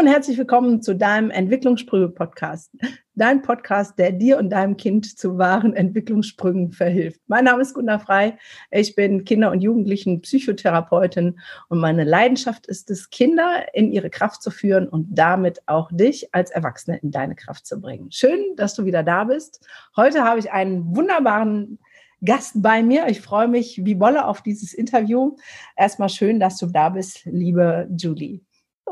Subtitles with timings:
[0.00, 2.72] und herzlich willkommen zu deinem Entwicklungssprünge-Podcast.
[3.16, 7.20] Dein Podcast, der dir und deinem Kind zu wahren Entwicklungssprüngen verhilft.
[7.26, 8.38] Mein Name ist Gunda Frei.
[8.70, 14.42] Ich bin Kinder- und Jugendlichen Psychotherapeutin und meine Leidenschaft ist es, Kinder in ihre Kraft
[14.42, 18.10] zu führen und damit auch dich als Erwachsene in deine Kraft zu bringen.
[18.10, 19.68] Schön, dass du wieder da bist.
[19.96, 21.78] Heute habe ich einen wunderbaren
[22.24, 23.08] Gast bei mir.
[23.08, 25.36] Ich freue mich wie Wolle auf dieses Interview.
[25.76, 28.40] Erstmal schön, dass du da bist, liebe Julie.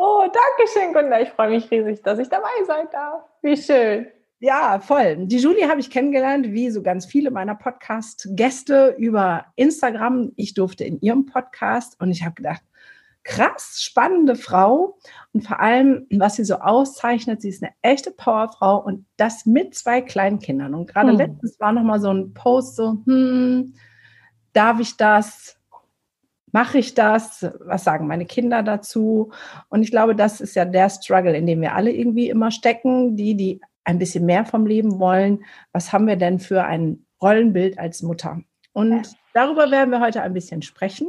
[0.01, 1.21] Oh, danke schön, Gunda.
[1.21, 3.25] Ich freue mich riesig, dass ich dabei sein darf.
[3.43, 4.07] Wie schön.
[4.39, 5.27] Ja, voll.
[5.27, 10.31] Die Julie habe ich kennengelernt, wie so ganz viele meiner Podcast-Gäste über Instagram.
[10.37, 12.63] Ich durfte in ihrem Podcast und ich habe gedacht,
[13.25, 14.99] krass, spannende Frau.
[15.33, 19.75] Und vor allem, was sie so auszeichnet, sie ist eine echte Powerfrau und das mit
[19.75, 20.77] zwei kleinen Kindern.
[20.77, 21.19] Und gerade hm.
[21.19, 23.75] letztens war nochmal so ein Post so, hm,
[24.53, 25.58] darf ich das?
[26.53, 27.47] Mache ich das?
[27.61, 29.33] Was sagen meine Kinder dazu?
[29.69, 33.17] Und ich glaube, das ist ja der Struggle, in dem wir alle irgendwie immer stecken,
[33.17, 35.45] die, die ein bisschen mehr vom Leben wollen.
[35.73, 38.41] Was haben wir denn für ein Rollenbild als Mutter?
[38.73, 41.09] Und darüber werden wir heute ein bisschen sprechen.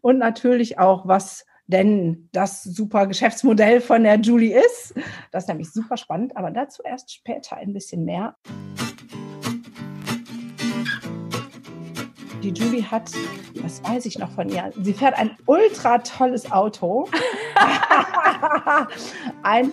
[0.00, 4.94] Und natürlich auch, was denn das super Geschäftsmodell von der Julie ist.
[5.32, 8.36] Das ist nämlich super spannend, aber dazu erst später ein bisschen mehr.
[12.46, 13.10] Die Julie hat,
[13.60, 17.08] was weiß ich noch von ihr, sie fährt ein ultra tolles Auto.
[19.42, 19.72] ein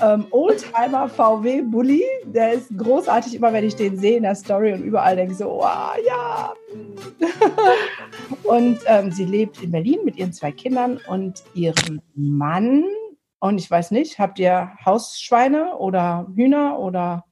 [0.00, 4.72] ähm, Oldtimer VW Bully, der ist großartig, immer wenn ich den sehe in der Story
[4.72, 6.54] und überall denke ich so, wow, ja.
[8.44, 12.84] und ähm, sie lebt in Berlin mit ihren zwei Kindern und ihrem Mann.
[13.40, 17.26] Und ich weiß nicht, habt ihr Hausschweine oder Hühner oder?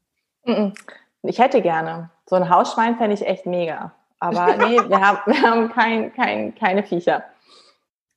[1.22, 2.10] Ich hätte gerne.
[2.26, 3.94] So ein Hausschwein fände ich echt mega.
[4.24, 7.24] Aber nee, wir haben, wir haben kein, kein, keine Viecher.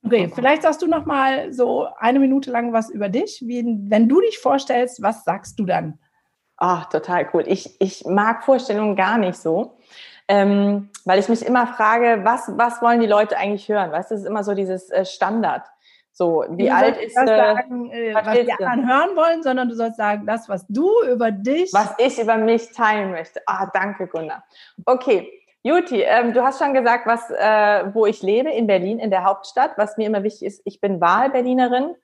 [0.04, 3.42] Okay, vielleicht sagst du noch mal so eine Minute lang was über dich.
[3.44, 5.98] Wie, wenn du dich vorstellst, was sagst du dann?
[6.56, 7.44] Ach, total cool.
[7.46, 9.76] Ich, ich mag Vorstellungen gar nicht so,
[10.28, 13.92] ähm, weil ich mich immer frage, was, was wollen die Leute eigentlich hören?
[13.92, 15.62] Weißt du, das ist immer so dieses äh, Standard.
[16.12, 19.68] So, wie du alt ist äh, sagen, äh, was, was die anderen hören wollen, sondern
[19.68, 21.72] du sollst sagen, das, was du über dich.
[21.72, 23.40] Was ich über mich teilen möchte.
[23.46, 24.42] Ah, danke, Gunnar.
[24.84, 29.10] Okay, Juti, ähm, du hast schon gesagt, was, äh, wo ich lebe, in Berlin, in
[29.10, 29.72] der Hauptstadt.
[29.76, 31.96] Was mir immer wichtig ist, ich bin Wahlberlinerin.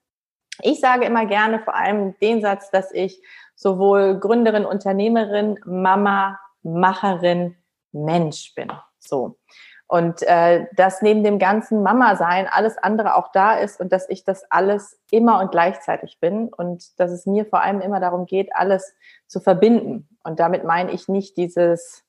[0.61, 3.23] Ich sage immer gerne vor allem den Satz, dass ich
[3.55, 7.57] sowohl Gründerin, Unternehmerin, Mama, Macherin,
[7.93, 8.73] Mensch bin.
[8.99, 9.39] So.
[9.87, 14.25] Und äh, dass neben dem ganzen Mama-Sein alles andere auch da ist und dass ich
[14.25, 18.49] das alles immer und gleichzeitig bin und dass es mir vor allem immer darum geht,
[18.55, 18.95] alles
[19.27, 20.09] zu verbinden.
[20.25, 22.04] Und damit meine ich nicht dieses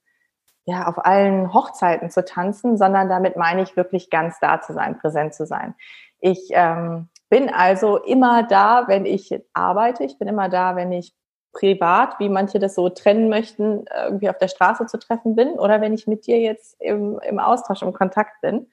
[0.65, 4.97] ja, auf allen Hochzeiten zu tanzen, sondern damit meine ich wirklich ganz da zu sein,
[4.97, 5.75] präsent zu sein.
[6.19, 10.03] Ich ähm, bin also immer da, wenn ich arbeite.
[10.03, 11.13] Ich bin immer da, wenn ich
[11.55, 15.81] privat, wie manche das so trennen möchten, irgendwie auf der Straße zu treffen bin oder
[15.81, 18.67] wenn ich mit dir jetzt im, im Austausch, im Kontakt bin.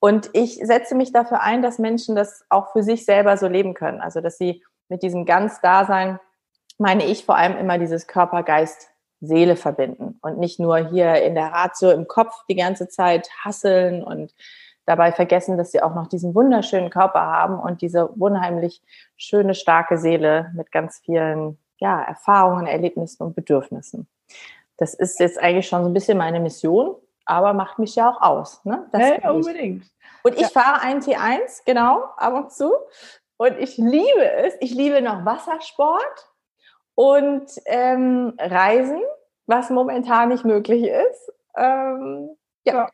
[0.00, 3.74] Und ich setze mich dafür ein, dass Menschen das auch für sich selber so leben
[3.74, 4.00] können.
[4.00, 6.18] Also, dass sie mit diesem ganz Dasein,
[6.78, 8.91] meine ich vor allem immer dieses Körper-Geist
[9.22, 14.02] Seele verbinden und nicht nur hier in der Ratio im Kopf die ganze Zeit hasseln
[14.02, 14.34] und
[14.84, 18.82] dabei vergessen, dass sie auch noch diesen wunderschönen Körper haben und diese unheimlich
[19.16, 24.08] schöne, starke Seele mit ganz vielen ja, Erfahrungen, Erlebnissen und Bedürfnissen.
[24.76, 28.20] Das ist jetzt eigentlich schon so ein bisschen meine Mission, aber macht mich ja auch
[28.20, 28.64] aus.
[28.64, 28.86] Ne?
[28.90, 29.84] Das hey, unbedingt.
[30.24, 30.48] Und ich ja.
[30.48, 32.72] fahre einen T1, genau, ab und zu.
[33.36, 34.54] Und ich liebe es.
[34.60, 36.31] Ich liebe noch Wassersport
[36.94, 39.02] und ähm, Reisen,
[39.46, 41.32] was momentan nicht möglich ist.
[41.56, 42.74] Ähm, ja.
[42.74, 42.88] ja.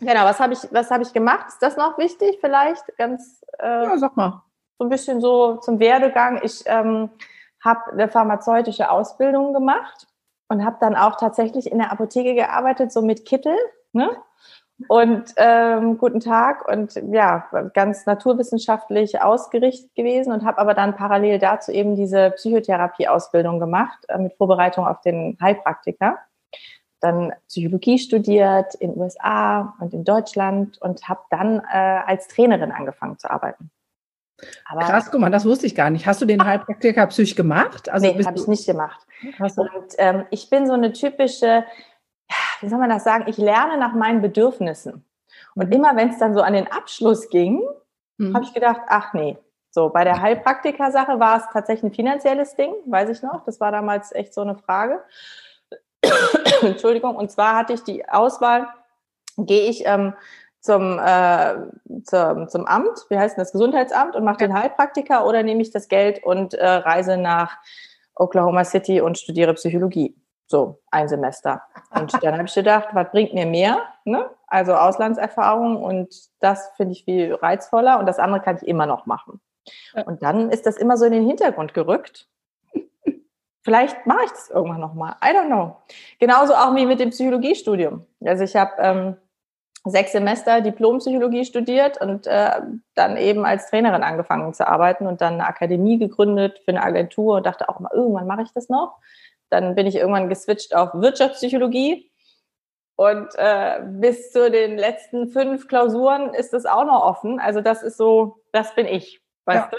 [0.00, 1.46] Genau, was habe ich, was ich gemacht?
[1.48, 2.84] Ist das noch wichtig vielleicht?
[2.96, 4.42] Ganz äh, ja, sag mal.
[4.78, 6.40] So ein bisschen so zum Werdegang.
[6.42, 7.10] Ich ähm,
[7.64, 10.08] habe eine pharmazeutische Ausbildung gemacht
[10.48, 13.56] und habe dann auch tatsächlich in der Apotheke gearbeitet, so mit Kittel.
[13.92, 14.10] Ne?
[14.88, 21.38] Und ähm, guten Tag und ja, ganz naturwissenschaftlich ausgerichtet gewesen und habe aber dann parallel
[21.38, 26.18] dazu eben diese Psychotherapie-Ausbildung gemacht äh, mit Vorbereitung auf den Heilpraktiker.
[27.00, 31.76] Dann Psychologie studiert in USA und in Deutschland und habe dann äh,
[32.06, 33.70] als Trainerin angefangen zu arbeiten.
[34.64, 36.06] Aber Krass, guck mal, das wusste ich gar nicht.
[36.06, 37.88] Hast du den Heilpraktiker Psych gemacht?
[37.88, 39.00] Also nee, habe ich nicht gemacht.
[39.38, 41.64] Und ähm, ich bin so eine typische,
[42.62, 45.04] wie soll man das sagen, ich lerne nach meinen Bedürfnissen.
[45.54, 45.72] Und mhm.
[45.72, 47.62] immer wenn es dann so an den Abschluss ging,
[48.18, 48.34] mhm.
[48.34, 49.36] habe ich gedacht, ach nee.
[49.70, 53.44] So, bei der Heilpraktiker-Sache war es tatsächlich ein finanzielles Ding, weiß ich noch.
[53.44, 55.02] Das war damals echt so eine Frage.
[56.62, 57.16] Entschuldigung.
[57.16, 58.68] Und zwar hatte ich die Auswahl,
[59.38, 60.12] gehe ich ähm,
[60.60, 61.56] zum, äh,
[62.04, 65.88] zum, zum Amt, wie heißt das, Gesundheitsamt und mache den Heilpraktiker oder nehme ich das
[65.88, 67.56] Geld und äh, reise nach
[68.14, 70.14] Oklahoma City und studiere Psychologie?
[70.52, 71.62] So, ein Semester.
[71.98, 73.78] Und dann habe ich gedacht, was bringt mir mehr?
[74.04, 74.28] Ne?
[74.46, 79.06] Also Auslandserfahrung und das finde ich viel reizvoller und das andere kann ich immer noch
[79.06, 79.40] machen.
[80.04, 82.28] Und dann ist das immer so in den Hintergrund gerückt.
[83.62, 85.14] Vielleicht mache ich das irgendwann nochmal.
[85.24, 85.76] I don't know.
[86.18, 88.04] Genauso auch wie mit dem Psychologiestudium.
[88.22, 89.16] Also ich habe ähm,
[89.84, 92.60] sechs Semester Diplompsychologie studiert und äh,
[92.94, 97.36] dann eben als Trainerin angefangen zu arbeiten und dann eine Akademie gegründet für eine Agentur
[97.36, 98.98] und dachte auch mal, irgendwann mache ich das noch.
[99.52, 102.10] Dann bin ich irgendwann geswitcht auf Wirtschaftspsychologie
[102.96, 107.38] und äh, bis zu den letzten fünf Klausuren ist das auch noch offen.
[107.38, 109.70] Also das ist so, das bin ich, weißt ja.
[109.70, 109.76] du?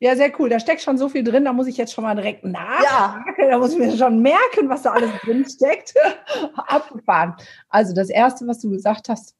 [0.00, 0.48] Ja, sehr cool.
[0.48, 3.24] Da steckt schon so viel drin, da muss ich jetzt schon mal direkt nachfragen.
[3.38, 3.48] Ja.
[3.50, 5.94] Da muss ich mir schon merken, was da alles drin steckt.
[6.56, 7.34] Abgefahren.
[7.68, 9.36] Also das Erste, was du gesagt hast,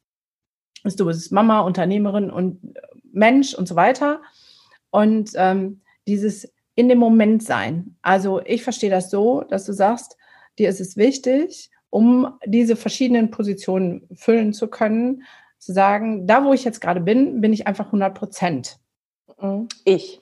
[0.85, 2.75] ist, du bist Mama, Unternehmerin und
[3.13, 4.21] Mensch und so weiter.
[4.91, 7.97] Und ähm, dieses in dem Moment sein.
[8.03, 10.17] Also ich verstehe das so, dass du sagst,
[10.59, 15.23] dir ist es wichtig, um diese verschiedenen Positionen füllen zu können,
[15.59, 18.79] zu sagen, da wo ich jetzt gerade bin, bin ich einfach 100 Prozent.
[19.41, 19.69] Mhm.
[19.85, 20.21] Ich.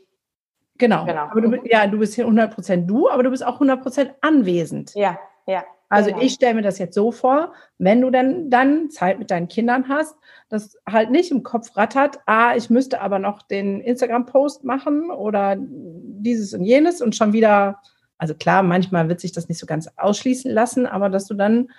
[0.76, 1.04] Genau.
[1.04, 1.22] genau.
[1.22, 4.14] Aber du, ja, du bist hier 100 Prozent du, aber du bist auch 100 Prozent
[4.20, 4.94] anwesend.
[4.94, 5.64] Ja, ja.
[5.90, 6.22] Also genau.
[6.22, 9.88] ich stelle mir das jetzt so vor, wenn du denn dann Zeit mit deinen Kindern
[9.88, 10.14] hast,
[10.48, 15.56] das halt nicht im Kopf rattert, ah, ich müsste aber noch den Instagram-Post machen oder
[15.58, 17.82] dieses und jenes und schon wieder,
[18.18, 21.72] also klar, manchmal wird sich das nicht so ganz ausschließen lassen, aber dass du dann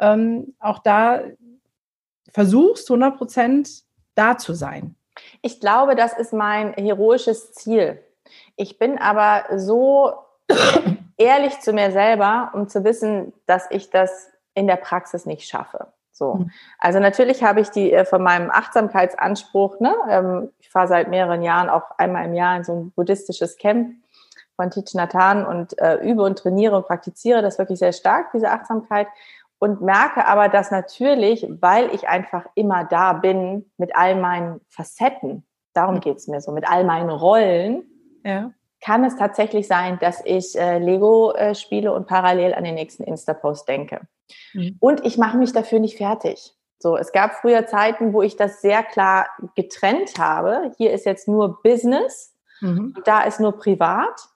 [0.00, 1.20] ähm, auch da
[2.32, 3.70] versuchst, 100 Prozent
[4.14, 4.94] da zu sein.
[5.42, 8.00] Ich glaube, das ist mein heroisches Ziel.
[8.56, 10.14] Ich bin aber so
[11.20, 15.92] ehrlich zu mir selber, um zu wissen, dass ich das in der Praxis nicht schaffe.
[16.12, 16.34] So.
[16.34, 16.50] Mhm.
[16.78, 21.42] Also natürlich habe ich die äh, von meinem Achtsamkeitsanspruch, ne, ähm, ich fahre seit mehreren
[21.42, 23.94] Jahren auch einmal im Jahr in so ein buddhistisches Camp
[24.56, 28.32] von Thich Nhat Hanh und äh, übe und trainiere und praktiziere das wirklich sehr stark,
[28.32, 29.06] diese Achtsamkeit.
[29.58, 35.46] Und merke aber, dass natürlich, weil ich einfach immer da bin mit all meinen Facetten,
[35.74, 36.00] darum mhm.
[36.00, 37.84] geht es mir so, mit all meinen Rollen,
[38.24, 42.74] ja kann es tatsächlich sein, dass ich äh, Lego äh, spiele und parallel an den
[42.74, 44.00] nächsten Insta-Post denke.
[44.52, 44.76] Mhm.
[44.80, 46.54] Und ich mache mich dafür nicht fertig.
[46.78, 50.72] So, es gab früher Zeiten, wo ich das sehr klar getrennt habe.
[50.78, 52.94] Hier ist jetzt nur Business, mhm.
[53.04, 54.28] da ist nur privat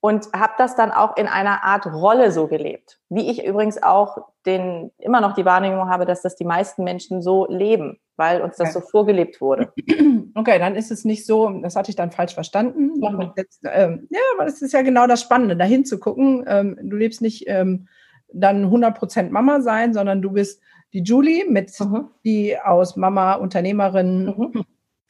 [0.00, 3.00] und habe das dann auch in einer Art Rolle so gelebt.
[3.08, 7.22] Wie ich übrigens auch den immer noch die Wahrnehmung habe, dass das die meisten Menschen
[7.22, 8.84] so leben weil uns das okay.
[8.84, 9.72] so vorgelebt wurde.
[10.38, 12.92] Okay, dann ist es nicht so, das hatte ich dann falsch verstanden.
[12.98, 13.32] Mhm.
[13.38, 16.44] Jetzt, ähm, ja, aber das ist ja genau das Spannende, dahin zu gucken.
[16.46, 17.88] Ähm, du lebst nicht ähm,
[18.30, 20.60] dann 100% Mama sein, sondern du bist
[20.92, 22.08] die Julie, mit, mhm.
[22.22, 24.64] die aus Mama, Unternehmerin, mhm.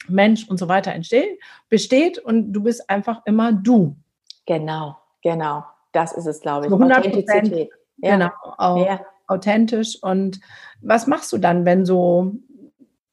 [0.07, 3.97] Mensch und so weiter entsteht, besteht und du bist einfach immer du.
[4.47, 5.63] Genau, genau.
[5.91, 6.71] Das ist es, glaube ich.
[6.71, 7.69] 100 Authentizität.
[7.97, 8.11] Ja.
[8.13, 8.99] Genau, auch ja.
[9.27, 10.01] authentisch.
[10.01, 10.39] Und
[10.81, 12.33] was machst du dann, wenn so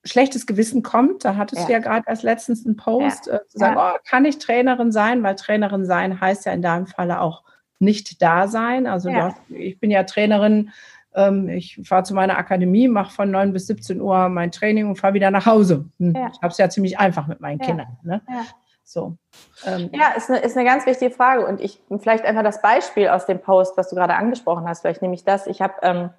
[0.05, 1.25] schlechtes Gewissen kommt.
[1.25, 1.67] Da hattest ja.
[1.67, 3.35] du ja gerade erst letztens einen Post, ja.
[3.35, 3.95] äh, zu sagen, ja.
[3.95, 5.23] oh, kann ich Trainerin sein?
[5.23, 7.43] Weil Trainerin sein heißt ja in deinem Falle auch
[7.79, 8.87] nicht da sein.
[8.87, 10.71] Also hast, ich bin ja Trainerin,
[11.15, 14.97] ähm, ich fahre zu meiner Akademie, mache von 9 bis 17 Uhr mein Training und
[14.97, 15.87] fahre wieder nach Hause.
[15.99, 16.11] Hm.
[16.11, 17.99] Ich habe es ja ziemlich einfach mit meinen Kindern.
[18.03, 18.21] Ne?
[18.85, 19.17] So.
[19.67, 19.91] Ähm.
[19.93, 21.47] Ja, ist eine, ist eine ganz wichtige Frage.
[21.47, 25.03] Und ich vielleicht einfach das Beispiel aus dem Post, was du gerade angesprochen hast, vielleicht
[25.03, 25.47] nehme ich das.
[25.47, 26.11] Ich habe ähm,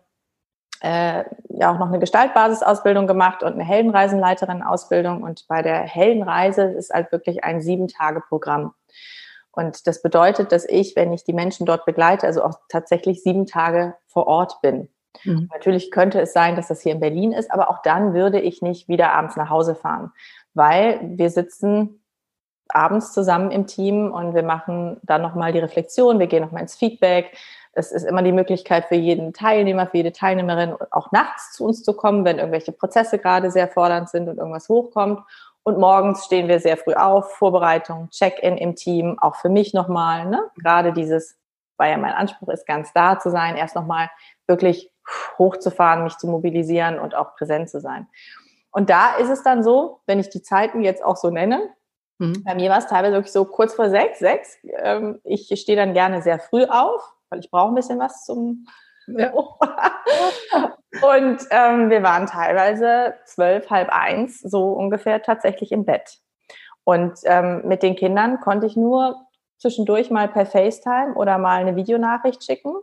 [0.82, 5.24] äh, ja auch noch eine Gestaltbasisausbildung gemacht und eine Heldenreisenleiterin-Ausbildung.
[5.24, 8.74] Und bei der Heldenreise ist halt wirklich ein Sieben-Tage-Programm.
[9.52, 13.46] Und das bedeutet, dass ich, wenn ich die Menschen dort begleite, also auch tatsächlich sieben
[13.46, 14.90] Tage vor Ort bin.
[15.24, 15.50] Mhm.
[15.54, 18.62] Natürlich könnte es sein, dass das hier in Berlin ist, aber auch dann würde ich
[18.62, 20.12] nicht wieder abends nach Hause fahren,
[20.54, 22.02] weil wir sitzen
[22.70, 26.76] abends zusammen im Team und wir machen dann nochmal die Reflexion, wir gehen nochmal ins
[26.76, 27.38] Feedback,
[27.76, 31.84] es ist immer die Möglichkeit für jeden Teilnehmer, für jede Teilnehmerin, auch nachts zu uns
[31.84, 35.20] zu kommen, wenn irgendwelche Prozesse gerade sehr fordernd sind und irgendwas hochkommt.
[35.64, 40.26] Und morgens stehen wir sehr früh auf, Vorbereitung, Check-in im Team, auch für mich nochmal.
[40.26, 40.44] Ne?
[40.56, 41.38] Gerade dieses,
[41.76, 44.10] weil ja mein Anspruch ist, ganz da zu sein, erst nochmal
[44.48, 44.92] wirklich
[45.38, 48.08] hochzufahren, mich zu mobilisieren und auch präsent zu sein.
[48.72, 51.70] Und da ist es dann so, wenn ich die Zeiten jetzt auch so nenne,
[52.18, 52.44] mhm.
[52.44, 54.58] bei mir war es teilweise wirklich so kurz vor sechs, sechs.
[54.64, 58.68] Ähm, ich stehe dann gerne sehr früh auf, weil ich brauche ein bisschen was zum.
[59.08, 59.32] Ja.
[59.34, 66.20] und ähm, wir waren teilweise zwölf, halb eins, so ungefähr tatsächlich im Bett.
[66.84, 69.26] Und ähm, mit den Kindern konnte ich nur
[69.58, 72.76] zwischendurch mal per FaceTime oder mal eine Videonachricht schicken.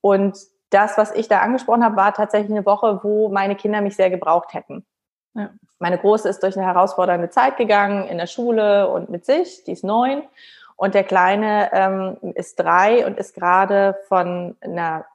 [0.00, 0.38] Und
[0.70, 4.10] das, was ich da angesprochen habe, war tatsächlich eine Woche, wo meine Kinder mich sehr
[4.10, 4.86] gebraucht hätten.
[5.34, 5.50] Ja.
[5.78, 9.72] Meine Große ist durch eine herausfordernde Zeit gegangen in der Schule und mit sich, die
[9.72, 10.22] ist neun.
[10.76, 15.06] Und der Kleine ähm, ist drei und ist gerade von einer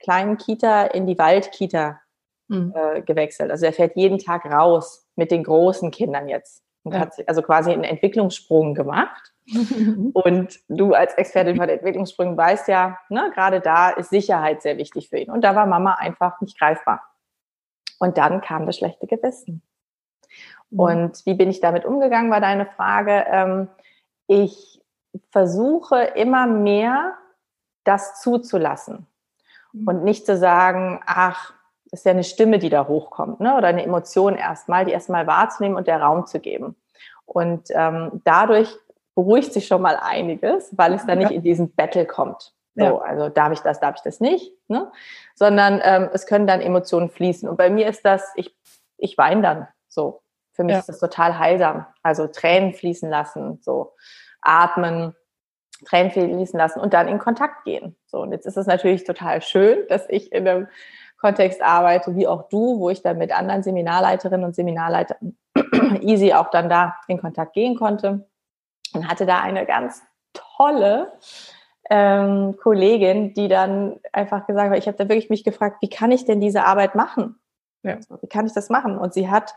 [0.00, 2.00] kleinen Kita in die Waldkita
[2.48, 2.74] mhm.
[2.74, 3.50] äh, gewechselt.
[3.50, 6.62] Also er fährt jeden Tag raus mit den großen Kindern jetzt.
[6.82, 7.00] Und ja.
[7.00, 9.32] hat also quasi einen Entwicklungssprung gemacht.
[10.12, 15.08] und du als Expertin von Entwicklungssprüngen weißt ja, ne, gerade da ist Sicherheit sehr wichtig
[15.08, 15.30] für ihn.
[15.30, 17.02] Und da war Mama einfach nicht greifbar.
[18.02, 19.62] Und dann kam das schlechte Gewissen.
[20.70, 20.80] Mhm.
[20.80, 23.24] Und wie bin ich damit umgegangen, war deine Frage.
[23.30, 23.68] Ähm,
[24.26, 24.82] ich
[25.30, 27.12] versuche immer mehr,
[27.84, 29.06] das zuzulassen.
[29.72, 29.86] Mhm.
[29.86, 31.54] Und nicht zu sagen, ach,
[31.92, 33.56] das ist ja eine Stimme, die da hochkommt, ne?
[33.56, 36.74] oder eine Emotion erstmal, die erstmal wahrzunehmen und der Raum zu geben.
[37.24, 38.74] Und ähm, dadurch
[39.14, 42.52] beruhigt sich schon mal einiges, weil es dann nicht in diesen Battle kommt.
[42.74, 42.98] So, ja.
[42.98, 44.90] also darf ich das, darf ich das nicht, ne?
[45.34, 47.48] sondern ähm, es können dann Emotionen fließen.
[47.48, 48.56] Und bei mir ist das, ich,
[48.96, 50.22] ich weine dann so.
[50.54, 50.78] Für mich ja.
[50.80, 51.86] ist das total heilsam.
[52.02, 53.94] Also Tränen fließen lassen, so
[54.42, 55.14] atmen,
[55.86, 57.96] Tränen fließen lassen und dann in Kontakt gehen.
[58.06, 60.68] So, und jetzt ist es natürlich total schön, dass ich in einem
[61.18, 65.36] Kontext arbeite, wie auch du, wo ich dann mit anderen Seminarleiterinnen und Seminarleitern
[66.00, 68.28] easy auch dann da in Kontakt gehen konnte.
[68.94, 70.02] Und hatte da eine ganz
[70.34, 71.12] tolle
[71.92, 76.10] ähm, Kollegin, die dann einfach gesagt hat, ich habe da wirklich mich gefragt, wie kann
[76.10, 77.38] ich denn diese Arbeit machen?
[77.82, 77.98] Ja.
[78.20, 78.96] Wie kann ich das machen?
[78.96, 79.54] Und sie hat,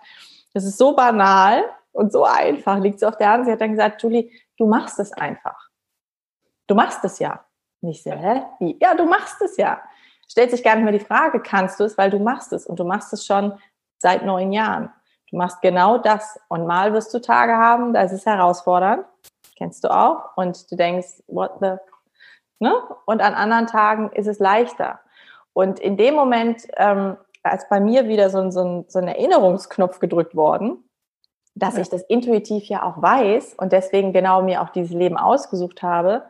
[0.54, 3.46] das ist so banal und so einfach, liegt so auf der Hand.
[3.46, 5.70] Sie hat dann gesagt, Julie, du machst es einfach.
[6.68, 7.46] Du machst es ja.
[7.82, 8.42] Nicht sehr, hä?
[8.60, 8.78] Wie?
[8.82, 9.82] Ja, du machst es ja
[10.28, 12.80] stellt sich gar nicht mehr die Frage, kannst du es, weil du machst es und
[12.80, 13.54] du machst es schon
[13.98, 14.92] seit neun Jahren.
[15.30, 19.06] Du machst genau das und mal wirst du Tage haben, da ist es herausfordernd,
[19.58, 21.76] kennst du auch und du denkst, what the,
[22.60, 22.74] ne?
[23.06, 25.00] Und an anderen Tagen ist es leichter.
[25.54, 29.08] Und in dem Moment, ähm, als bei mir wieder so ein, so, ein, so ein
[29.08, 30.90] Erinnerungsknopf gedrückt worden,
[31.54, 31.82] dass ja.
[31.82, 36.24] ich das intuitiv ja auch weiß und deswegen genau mir auch dieses Leben ausgesucht habe,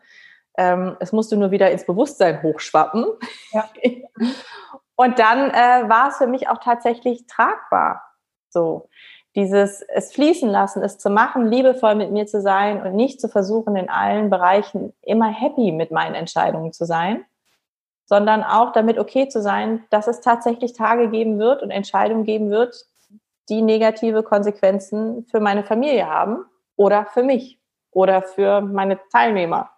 [0.57, 3.05] ähm, es musste nur wieder ins Bewusstsein hochschwappen.
[3.51, 3.69] Ja.
[4.95, 8.01] Und dann äh, war es für mich auch tatsächlich tragbar.
[8.49, 8.87] So
[9.35, 13.27] dieses es fließen lassen, es zu machen, liebevoll mit mir zu sein und nicht zu
[13.27, 17.25] versuchen, in allen Bereichen immer happy mit meinen Entscheidungen zu sein,
[18.05, 22.49] sondern auch damit okay zu sein, dass es tatsächlich Tage geben wird und Entscheidungen geben
[22.49, 22.85] wird,
[23.49, 26.45] die negative Konsequenzen für meine Familie haben
[26.77, 27.59] oder für mich
[27.91, 29.69] oder für meine Teilnehmer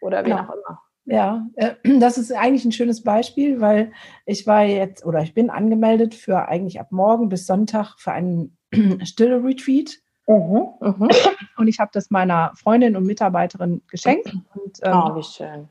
[0.00, 0.42] oder wie genau.
[0.42, 0.82] auch immer.
[1.06, 3.92] Ja, äh, das ist eigentlich ein schönes Beispiel, weil
[4.26, 8.57] ich war jetzt oder ich bin angemeldet für eigentlich ab morgen bis Sonntag für einen
[9.04, 9.98] stille Retreat.
[10.26, 11.08] Mhm, mhm.
[11.56, 14.34] Und ich habe das meiner Freundin und Mitarbeiterin geschenkt.
[14.54, 15.68] Und, ähm, oh, wie schön.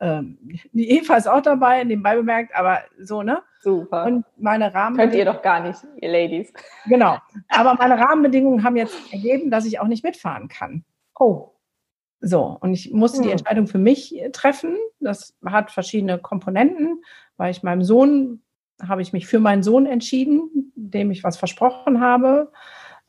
[0.00, 0.38] Ähm,
[0.72, 3.42] die Eva ist auch dabei, nebenbei bemerkt, aber so, ne?
[3.60, 4.06] Super.
[4.06, 4.96] Und meine Rahmen.
[4.96, 6.52] Könnt ihr doch gar nicht, ihr Ladies.
[6.86, 7.18] Genau.
[7.48, 10.84] Aber meine Rahmenbedingungen haben jetzt ergeben, dass ich auch nicht mitfahren kann.
[11.18, 11.50] Oh.
[12.22, 13.24] So, und ich musste hm.
[13.24, 14.76] die Entscheidung für mich äh, treffen.
[15.00, 17.02] Das hat verschiedene Komponenten,
[17.36, 18.42] weil ich meinem Sohn,
[18.86, 22.52] habe ich mich für meinen Sohn entschieden, dem ich was versprochen habe.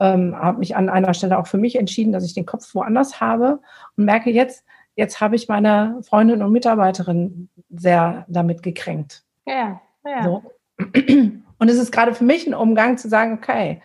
[0.00, 3.20] Ähm, habe mich an einer Stelle auch für mich entschieden, dass ich den Kopf woanders
[3.20, 3.60] habe
[3.96, 4.64] und merke jetzt,
[4.96, 9.22] jetzt habe ich meine Freundin und Mitarbeiterin sehr damit gekränkt.
[9.46, 10.24] Ja, ja.
[10.24, 10.42] So.
[11.58, 13.80] Und es ist gerade für mich ein Umgang zu sagen, okay,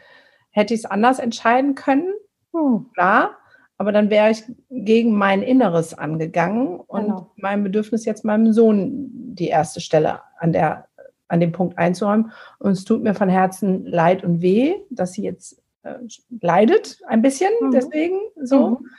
[0.49, 2.11] hätte ich es anders entscheiden können?
[2.53, 3.37] Hm, klar.
[3.77, 7.31] Aber dann wäre ich gegen mein Inneres angegangen und genau.
[7.35, 10.87] mein Bedürfnis jetzt meinem Sohn die erste Stelle an der
[11.27, 12.31] an dem Punkt einzuräumen.
[12.59, 15.95] Und es tut mir von Herzen leid und weh, dass sie jetzt äh,
[16.41, 17.71] leidet ein bisschen mhm.
[17.71, 18.69] deswegen so.
[18.69, 18.89] Mhm.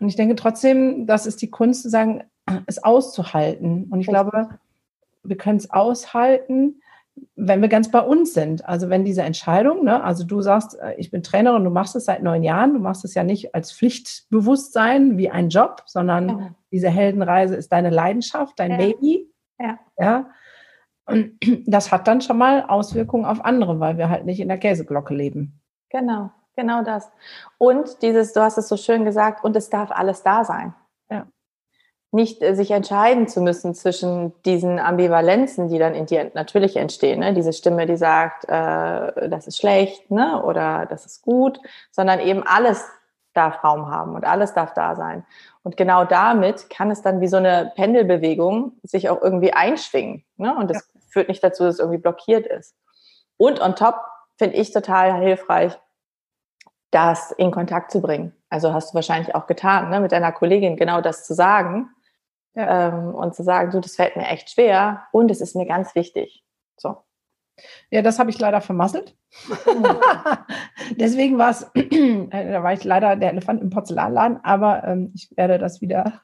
[0.00, 2.24] Und ich denke trotzdem, das ist die Kunst zu sagen,
[2.66, 3.84] es auszuhalten.
[3.84, 4.30] Und ich Richtig.
[4.30, 4.48] glaube,
[5.22, 6.82] wir können es aushalten,
[7.36, 10.94] wenn wir ganz bei uns sind, also wenn diese Entscheidung, ne, also du sagst, äh,
[10.96, 13.70] ich bin Trainerin, du machst es seit neun Jahren, du machst es ja nicht als
[13.72, 16.54] Pflichtbewusstsein wie ein Job, sondern ja.
[16.70, 18.76] diese Heldenreise ist deine Leidenschaft, dein ja.
[18.78, 19.30] Baby.
[19.60, 19.78] Ja.
[19.98, 20.30] ja.
[21.06, 24.58] Und das hat dann schon mal Auswirkungen auf andere, weil wir halt nicht in der
[24.58, 25.60] Käseglocke leben.
[25.90, 27.10] Genau, genau das.
[27.58, 30.74] Und dieses, du hast es so schön gesagt, und es darf alles da sein
[32.12, 37.20] nicht äh, sich entscheiden zu müssen zwischen diesen Ambivalenzen, die dann in dir natürlich entstehen.
[37.20, 37.34] Ne?
[37.34, 40.42] Diese Stimme, die sagt, äh, das ist schlecht ne?
[40.44, 41.58] oder das ist gut,
[41.90, 42.86] sondern eben alles
[43.34, 45.24] darf Raum haben und alles darf da sein.
[45.62, 50.22] Und genau damit kann es dann wie so eine Pendelbewegung sich auch irgendwie einschwingen.
[50.36, 50.54] Ne?
[50.54, 50.91] Und das ja.
[51.12, 52.74] Führt nicht dazu, dass es irgendwie blockiert ist.
[53.36, 53.96] Und on top
[54.38, 55.78] finde ich total hilfreich,
[56.90, 58.34] das in Kontakt zu bringen.
[58.48, 60.00] Also hast du wahrscheinlich auch getan, ne?
[60.00, 61.90] mit deiner Kollegin genau das zu sagen
[62.54, 62.88] ja.
[62.88, 65.94] ähm, und zu sagen, du, das fällt mir echt schwer und es ist mir ganz
[65.94, 66.44] wichtig.
[66.76, 66.96] So.
[67.90, 69.16] Ja, das habe ich leider vermasselt.
[70.96, 75.30] Deswegen war es, äh, da war ich leider der Elefant im Porzellanladen, aber ähm, ich
[75.36, 76.22] werde das wieder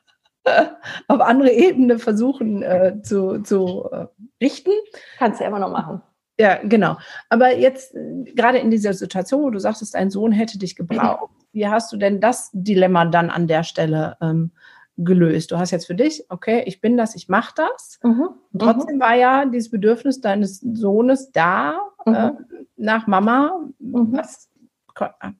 [1.09, 4.07] auf andere Ebene versuchen äh, zu, zu äh,
[4.43, 4.71] richten.
[5.19, 6.02] Kannst du ja immer noch machen.
[6.40, 6.97] Ja, genau.
[7.28, 11.31] Aber jetzt äh, gerade in dieser Situation, wo du sagtest, dein Sohn hätte dich gebraucht,
[11.52, 14.52] wie hast du denn das Dilemma dann an der Stelle ähm,
[14.97, 15.50] gelöst?
[15.50, 17.99] Du hast jetzt für dich, okay, ich bin das, ich mache das.
[18.02, 18.28] Mhm.
[18.57, 19.00] Trotzdem mhm.
[19.00, 22.14] war ja dieses Bedürfnis deines Sohnes da mhm.
[22.14, 22.33] äh,
[22.76, 23.61] nach Mama.
[23.81, 24.12] Mhm.
[24.12, 24.49] Was,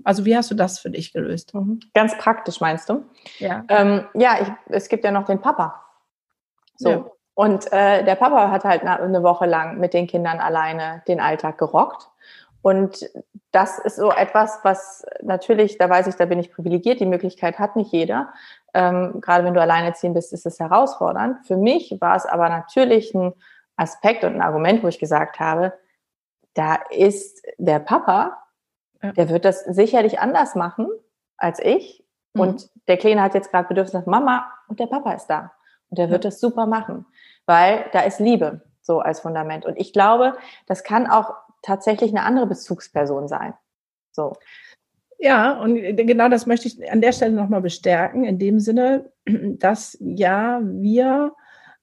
[0.05, 1.55] also wie hast du das für dich gelöst?
[1.55, 1.81] Mhm.
[1.95, 3.05] Ganz praktisch meinst du?
[3.39, 3.65] Ja.
[3.69, 5.83] Ähm, ja, ich, es gibt ja noch den Papa.
[6.77, 6.91] So.
[6.91, 7.05] Ja.
[7.35, 11.59] Und äh, der Papa hat halt eine Woche lang mit den Kindern alleine den Alltag
[11.59, 12.09] gerockt.
[12.63, 13.09] Und
[13.53, 17.59] das ist so etwas, was natürlich, da weiß ich, da bin ich privilegiert, die Möglichkeit
[17.59, 18.33] hat nicht jeder.
[18.75, 21.47] Ähm, gerade wenn du alleinerziehend bist, ist es herausfordernd.
[21.47, 23.33] Für mich war es aber natürlich ein
[23.77, 25.73] Aspekt und ein Argument, wo ich gesagt habe,
[26.55, 28.37] da ist der Papa,
[29.03, 29.13] ja.
[29.13, 30.89] der wird das sicherlich anders machen
[31.37, 32.05] als ich.
[32.35, 32.41] Mhm.
[32.41, 35.53] Und der Kleine hat jetzt gerade Bedürfnis nach Mama und der Papa ist da.
[35.91, 36.31] Und der wird ja.
[36.31, 37.07] das super machen,
[37.47, 39.65] weil da ist Liebe so als Fundament.
[39.67, 40.37] Und ich glaube,
[40.67, 43.55] das kann auch tatsächlich eine andere Bezugsperson sein.
[44.13, 44.35] So.
[45.19, 49.97] Ja, und genau das möchte ich an der Stelle nochmal bestärken, in dem Sinne, dass
[50.01, 51.35] ja, wir,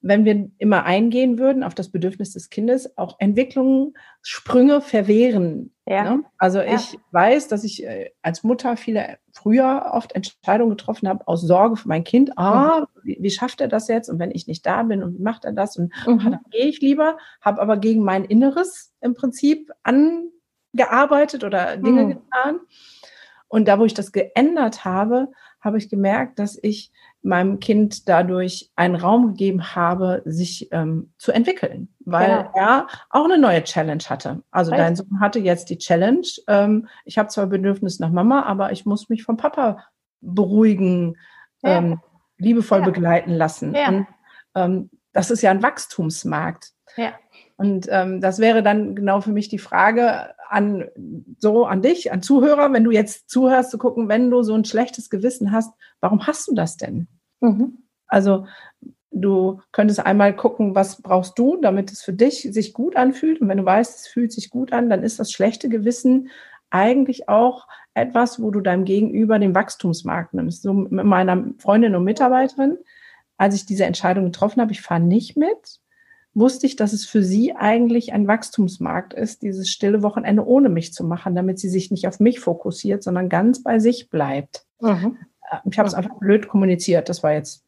[0.08, 5.72] wenn wir immer eingehen würden auf das Bedürfnis des Kindes, auch Entwicklungssprünge verwehren.
[5.86, 6.16] Ja.
[6.16, 6.24] Ne?
[6.38, 6.74] Also ja.
[6.74, 11.76] ich weiß, dass ich äh, als Mutter viele früher oft Entscheidungen getroffen habe aus Sorge
[11.76, 12.36] für mein Kind.
[12.36, 12.86] Ah, mhm.
[13.04, 14.08] wie, wie, schafft er das jetzt?
[14.08, 15.76] Und wenn ich nicht da bin und wie macht er das?
[15.76, 16.20] Und mhm.
[16.20, 22.04] ah, dann gehe ich lieber, habe aber gegen mein Inneres im Prinzip angearbeitet oder Dinge
[22.04, 22.08] mhm.
[22.08, 22.60] getan.
[23.48, 25.28] Und da, wo ich das geändert habe,
[25.60, 26.90] habe ich gemerkt, dass ich
[27.26, 32.52] meinem Kind dadurch einen Raum gegeben habe, sich ähm, zu entwickeln, weil ja.
[32.54, 34.42] er auch eine neue Challenge hatte.
[34.50, 34.80] Also Echt?
[34.80, 36.26] dein Sohn hatte jetzt die Challenge.
[36.46, 39.84] Ähm, ich habe zwar Bedürfnis nach Mama, aber ich muss mich vom Papa
[40.20, 41.16] beruhigen,
[41.62, 41.78] ja.
[41.78, 42.00] ähm,
[42.38, 42.84] liebevoll ja.
[42.84, 43.74] begleiten lassen.
[43.88, 44.06] Und
[44.54, 46.72] ähm, das ist ja ein Wachstumsmarkt.
[47.56, 50.88] Und ähm, das wäre dann genau für mich die Frage an
[51.38, 54.64] so an dich, an Zuhörer, wenn du jetzt zuhörst, zu gucken, wenn du so ein
[54.64, 57.08] schlechtes Gewissen hast, warum hast du das denn?
[57.40, 57.78] Mhm.
[58.06, 58.46] Also
[59.10, 63.40] du könntest einmal gucken, was brauchst du, damit es für dich sich gut anfühlt.
[63.40, 66.28] Und wenn du weißt, es fühlt sich gut an, dann ist das schlechte Gewissen
[66.70, 70.62] eigentlich auch etwas, wo du deinem Gegenüber den Wachstumsmarkt nimmst.
[70.62, 72.78] So mit meiner Freundin und Mitarbeiterin,
[73.38, 75.80] als ich diese Entscheidung getroffen habe, ich fahre nicht mit,
[76.34, 80.92] wusste ich, dass es für sie eigentlich ein Wachstumsmarkt ist, dieses stille Wochenende ohne mich
[80.92, 84.66] zu machen, damit sie sich nicht auf mich fokussiert, sondern ganz bei sich bleibt.
[84.80, 85.16] Mhm.
[85.50, 87.08] Äh, ich habe es einfach blöd kommuniziert.
[87.08, 87.64] Das war jetzt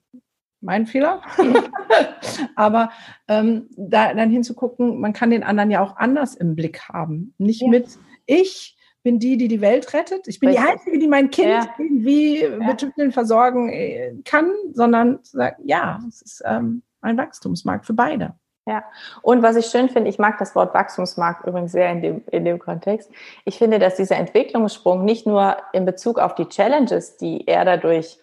[0.61, 1.23] mein Fehler.
[2.57, 2.91] Aber
[3.29, 7.35] ähm, da dann hinzugucken, man kann den anderen ja auch anders im Blick haben.
[7.39, 7.69] Nicht ja.
[7.69, 10.29] mit ich bin die, die die Welt rettet.
[10.29, 10.65] Ich bin Richtig.
[10.65, 11.75] die Einzige, die mein Kind ja.
[11.79, 12.59] irgendwie ja.
[12.59, 17.95] mit Tüchteln versorgen äh, kann, sondern zu sagen, ja, es ist ähm, ein Wachstumsmarkt für
[17.95, 18.35] beide.
[18.69, 18.85] Ja,
[19.23, 22.45] und was ich schön finde, ich mag das Wort Wachstumsmarkt übrigens sehr in dem, in
[22.45, 23.11] dem Kontext.
[23.47, 28.19] Ich finde, dass dieser Entwicklungssprung nicht nur in Bezug auf die Challenges, die er dadurch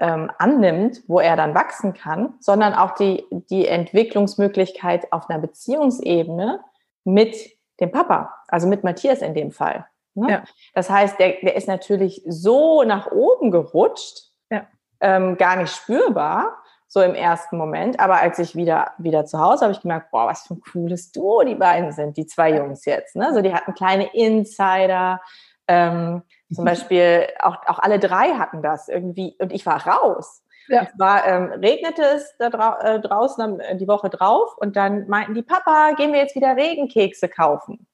[0.00, 6.64] ähm, annimmt, wo er dann wachsen kann, sondern auch die, die Entwicklungsmöglichkeit auf einer Beziehungsebene
[7.04, 7.36] mit
[7.78, 9.86] dem Papa, also mit Matthias in dem Fall.
[10.14, 10.30] Ne?
[10.30, 10.44] Ja.
[10.74, 14.66] Das heißt, der, der ist natürlich so nach oben gerutscht, ja.
[15.00, 16.56] ähm, gar nicht spürbar
[16.88, 17.98] so im ersten Moment.
[18.00, 21.12] Aber als ich wieder, wieder zu Hause habe ich gemerkt, boah, was für ein cooles
[21.12, 23.16] Duo die beiden sind, die zwei Jungs jetzt.
[23.16, 23.32] Ne?
[23.34, 25.20] So, die hatten kleine Insider.
[25.68, 26.22] Ähm,
[26.52, 26.64] zum.
[26.64, 30.42] Beispiel auch, auch alle drei hatten das irgendwie und ich war raus.
[30.68, 30.82] Ja.
[30.82, 35.06] Es war, ähm, regnete es da dra äh, draußen äh, die Woche drauf und dann
[35.08, 37.86] meinten die, Papa, gehen wir jetzt wieder Regenkekse kaufen.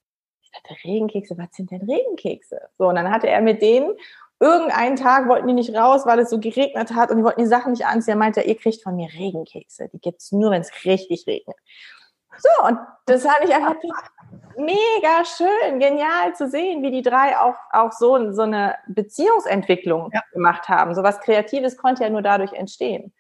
[0.43, 2.61] Ich dachte, Regenkekse, was sind denn Regenkekse?
[2.79, 3.95] So, und dann hatte er mit denen
[4.43, 7.47] irgendeinen Tag wollten die nicht raus, weil es so geregnet hat und die wollten die
[7.47, 8.15] Sachen nicht anziehen.
[8.15, 9.89] Er meinte, ihr kriegt von mir Regenkekse.
[9.93, 11.57] Die gibt's nur, wenn es richtig regnet.
[12.39, 13.77] So, und das fand ich einfach
[14.57, 20.23] mega schön, genial zu sehen, wie die drei auch, auch so, so eine Beziehungsentwicklung ja.
[20.33, 20.95] gemacht haben.
[20.95, 23.13] So was Kreatives konnte ja nur dadurch entstehen.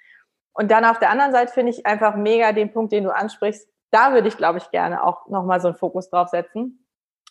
[0.53, 3.69] Und dann auf der anderen Seite finde ich einfach mega den Punkt, den du ansprichst.
[3.91, 6.85] Da würde ich, glaube ich, gerne auch nochmal so einen Fokus drauf setzen.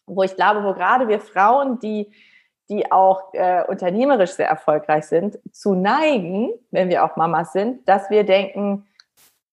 [0.05, 2.11] Wo ich glaube, wo gerade wir Frauen, die
[2.71, 8.09] die auch äh, unternehmerisch sehr erfolgreich sind, zu neigen, wenn wir auch Mamas sind, dass
[8.09, 8.87] wir denken,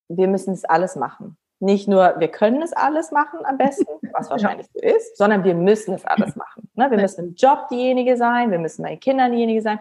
[0.09, 1.37] wir müssen es alles machen.
[1.61, 5.55] Nicht nur, wir können es alles machen am besten, was wahrscheinlich so ist, sondern wir
[5.55, 6.71] müssen es alles machen.
[6.77, 6.89] Ne?
[6.91, 9.81] Wir müssen im Job diejenige sein, wir müssen bei den Kindern diejenige sein.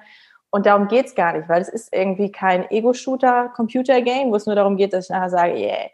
[0.50, 4.56] Und darum geht es gar nicht, weil es ist irgendwie kein Ego-Shooter-Computer-Game, wo es nur
[4.56, 5.90] darum geht, dass ich nachher sage, yeah,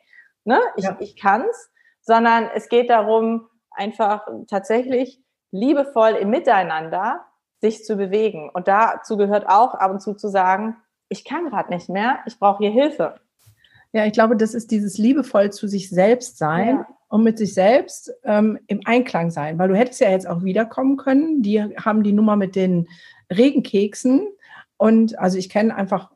[0.46, 0.62] ne?
[0.78, 0.96] ich, ja.
[1.00, 1.70] ich kann's,
[2.02, 5.20] sondern es geht darum, einfach tatsächlich
[5.52, 7.26] liebevoll im Miteinander
[7.64, 8.50] sich zu bewegen.
[8.54, 10.76] Und dazu gehört auch ab und zu zu sagen,
[11.08, 13.16] ich kann gerade nicht mehr, ich brauche hier Hilfe.
[13.94, 16.88] Ja, ich glaube, das ist dieses liebevoll zu sich selbst sein ja.
[17.08, 20.98] und mit sich selbst ähm, im Einklang sein, weil du hättest ja jetzt auch wiederkommen
[20.98, 21.42] können.
[21.42, 22.90] Die haben die Nummer mit den
[23.32, 24.28] Regenkeksen
[24.76, 26.12] und also ich kenne einfach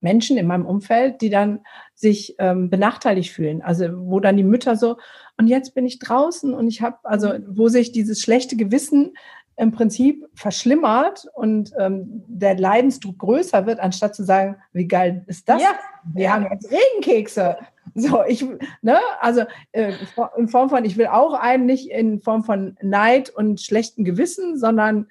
[0.00, 1.60] Menschen in meinem Umfeld, die dann
[1.94, 3.62] sich ähm, benachteiligt fühlen.
[3.62, 4.98] Also wo dann die Mütter so,
[5.38, 9.14] und jetzt bin ich draußen und ich habe, also wo sich dieses schlechte Gewissen
[9.62, 15.48] im Prinzip verschlimmert und ähm, der Leidensdruck größer wird, anstatt zu sagen, wie geil ist
[15.48, 15.62] das?
[15.62, 15.68] Ja.
[16.12, 17.56] Wir haben jetzt Regenkekse.
[17.94, 18.44] So, ich,
[18.80, 19.92] ne, also äh,
[20.36, 24.56] in Form von, ich will auch einen, nicht in Form von Neid und schlechtem Gewissen,
[24.56, 25.08] sondern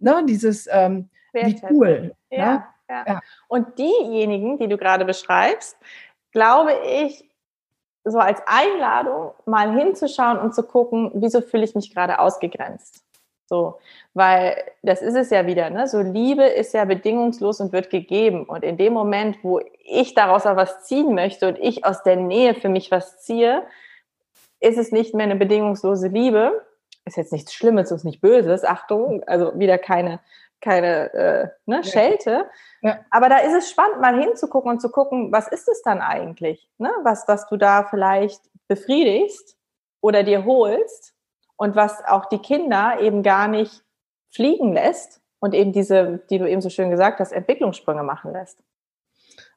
[0.00, 2.14] ne, dieses, ähm, wie cool.
[2.30, 2.64] Ja, ne?
[2.88, 3.04] ja.
[3.06, 3.20] ja.
[3.48, 5.76] Und diejenigen, die du gerade beschreibst,
[6.32, 7.30] glaube ich,
[8.02, 13.03] so als Einladung mal hinzuschauen und zu gucken, wieso fühle ich mich gerade ausgegrenzt?
[13.46, 13.78] So,
[14.14, 15.86] weil das ist es ja wieder, ne?
[15.86, 18.44] So Liebe ist ja bedingungslos und wird gegeben.
[18.44, 22.16] Und in dem Moment, wo ich daraus auch was ziehen möchte und ich aus der
[22.16, 23.62] Nähe für mich was ziehe,
[24.60, 26.64] ist es nicht mehr eine bedingungslose Liebe.
[27.04, 30.20] Ist jetzt nichts Schlimmes, ist nicht Böses, Achtung, also wieder keine,
[30.62, 32.46] keine äh, ne, Schelte.
[32.80, 33.00] Ja.
[33.10, 36.66] Aber da ist es spannend, mal hinzugucken und zu gucken, was ist es dann eigentlich?
[36.78, 36.90] Ne?
[37.02, 39.58] Was, was du da vielleicht befriedigst
[40.00, 41.13] oder dir holst
[41.56, 43.82] und was auch die Kinder eben gar nicht
[44.30, 48.62] fliegen lässt und eben diese, die du eben so schön gesagt hast, Entwicklungssprünge machen lässt.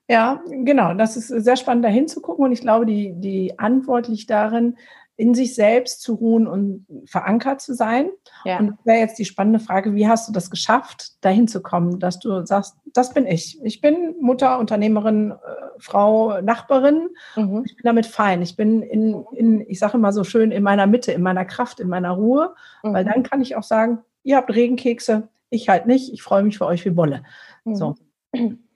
[0.10, 0.94] Ja, genau.
[0.94, 2.46] Das ist sehr spannend, da hinzugucken.
[2.46, 4.78] Und ich glaube, die, die Antwort liegt darin,
[5.18, 8.10] in sich selbst zu ruhen und verankert zu sein.
[8.46, 8.60] Ja.
[8.60, 12.00] Und das wäre jetzt die spannende Frage, wie hast du das geschafft, dahin zu kommen,
[12.00, 13.60] dass du sagst, das bin ich.
[13.64, 15.36] Ich bin Mutter, Unternehmerin, äh,
[15.80, 17.10] Frau, Nachbarin.
[17.36, 17.64] Mhm.
[17.66, 18.44] Ich bin damit fein.
[18.44, 21.80] Ich bin in, in ich sage immer so schön, in meiner Mitte, in meiner Kraft,
[21.80, 22.54] in meiner Ruhe.
[22.84, 22.94] Mhm.
[22.94, 26.14] Weil dann kann ich auch sagen, ihr habt Regenkekse, ich halt nicht.
[26.14, 27.24] Ich freue mich für euch wie Bolle.
[27.66, 27.76] Mhm.
[27.76, 27.96] So.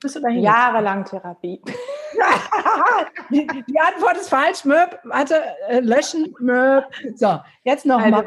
[0.00, 0.42] Bist du dahin?
[0.42, 1.62] Jahrelang Therapie.
[3.30, 4.98] die, die, Antwort ist falsch, Möb.
[5.04, 6.84] Warte, äh, löschen, Möb.
[7.16, 8.22] So, jetzt noch also.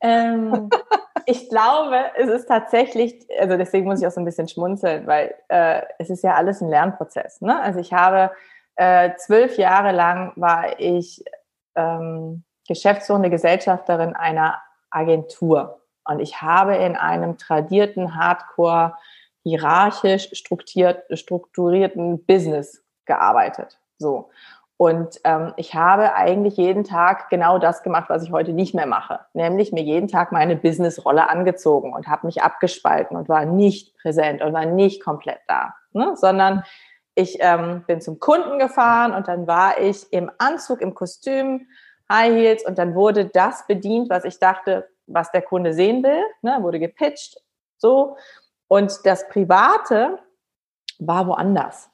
[0.00, 0.70] Ähm,
[1.26, 5.34] ich glaube, es ist tatsächlich, also deswegen muss ich auch so ein bisschen schmunzeln, weil
[5.48, 7.40] äh, es ist ja alles ein Lernprozess.
[7.40, 7.60] Ne?
[7.60, 8.30] Also ich habe
[8.76, 11.24] äh, zwölf Jahre lang war ich
[11.74, 18.94] ähm, geschäftsführende Gesellschafterin einer Agentur und ich habe in einem tradierten Hardcore
[19.42, 23.78] hierarchisch strukturiert, strukturierten Business gearbeitet.
[23.98, 24.30] So.
[24.78, 28.86] Und ähm, ich habe eigentlich jeden Tag genau das gemacht, was ich heute nicht mehr
[28.86, 33.96] mache, nämlich mir jeden Tag meine Businessrolle angezogen und habe mich abgespalten und war nicht
[33.96, 36.14] präsent und war nicht komplett da, ne?
[36.16, 36.62] sondern
[37.14, 41.66] ich ähm, bin zum Kunden gefahren und dann war ich im Anzug, im Kostüm,
[42.12, 46.22] High Heels und dann wurde das bedient, was ich dachte, was der Kunde sehen will,
[46.42, 46.58] ne?
[46.60, 47.40] wurde gepitcht,
[47.78, 48.16] so.
[48.68, 50.18] Und das Private
[50.98, 51.88] war woanders.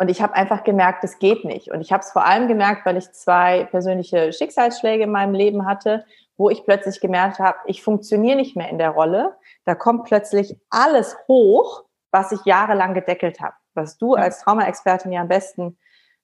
[0.00, 1.70] Und ich habe einfach gemerkt, das geht nicht.
[1.70, 5.66] Und ich habe es vor allem gemerkt, weil ich zwei persönliche Schicksalsschläge in meinem Leben
[5.66, 6.06] hatte,
[6.38, 9.36] wo ich plötzlich gemerkt habe, ich funktioniere nicht mehr in der Rolle.
[9.66, 15.20] Da kommt plötzlich alles hoch, was ich jahrelang gedeckelt habe, was du als Traumaexpertin ja
[15.20, 15.76] am besten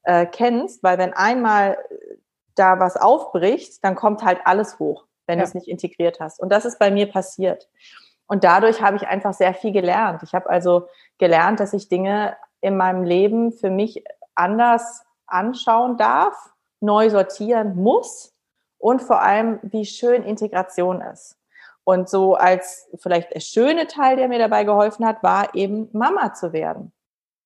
[0.04, 1.76] äh, kennst, weil wenn einmal
[2.54, 5.44] da was aufbricht, dann kommt halt alles hoch, wenn ja.
[5.44, 6.40] du es nicht integriert hast.
[6.40, 7.68] Und das ist bei mir passiert.
[8.26, 10.22] Und dadurch habe ich einfach sehr viel gelernt.
[10.22, 16.34] Ich habe also gelernt, dass ich Dinge in meinem Leben für mich anders anschauen darf,
[16.80, 18.34] neu sortieren muss
[18.78, 21.38] und vor allem, wie schön Integration ist.
[21.84, 26.34] Und so als vielleicht der schöne Teil, der mir dabei geholfen hat, war eben Mama
[26.34, 26.92] zu werden.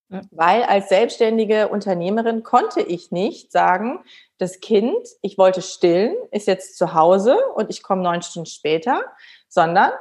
[0.09, 0.23] Ja.
[0.31, 4.01] Weil als selbstständige Unternehmerin konnte ich nicht sagen,
[4.39, 9.05] das Kind, ich wollte stillen, ist jetzt zu Hause und ich komme neun Stunden später,
[9.47, 9.93] sondern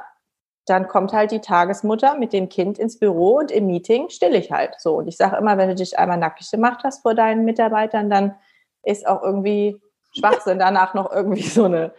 [0.70, 4.52] dann kommt halt die Tagesmutter mit dem Kind ins Büro und im Meeting still ich
[4.52, 4.96] halt so.
[4.96, 8.36] Und ich sage immer, wenn du dich einmal nackig gemacht hast vor deinen Mitarbeitern, dann
[8.84, 9.80] ist auch irgendwie
[10.16, 11.92] Schwachsinn, danach noch irgendwie so eine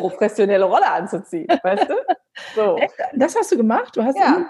[0.00, 1.94] professionelle Rolle anzuziehen, weißt du?
[2.54, 2.78] So.
[3.14, 3.96] Das hast du gemacht?
[3.96, 4.46] Du hast ja.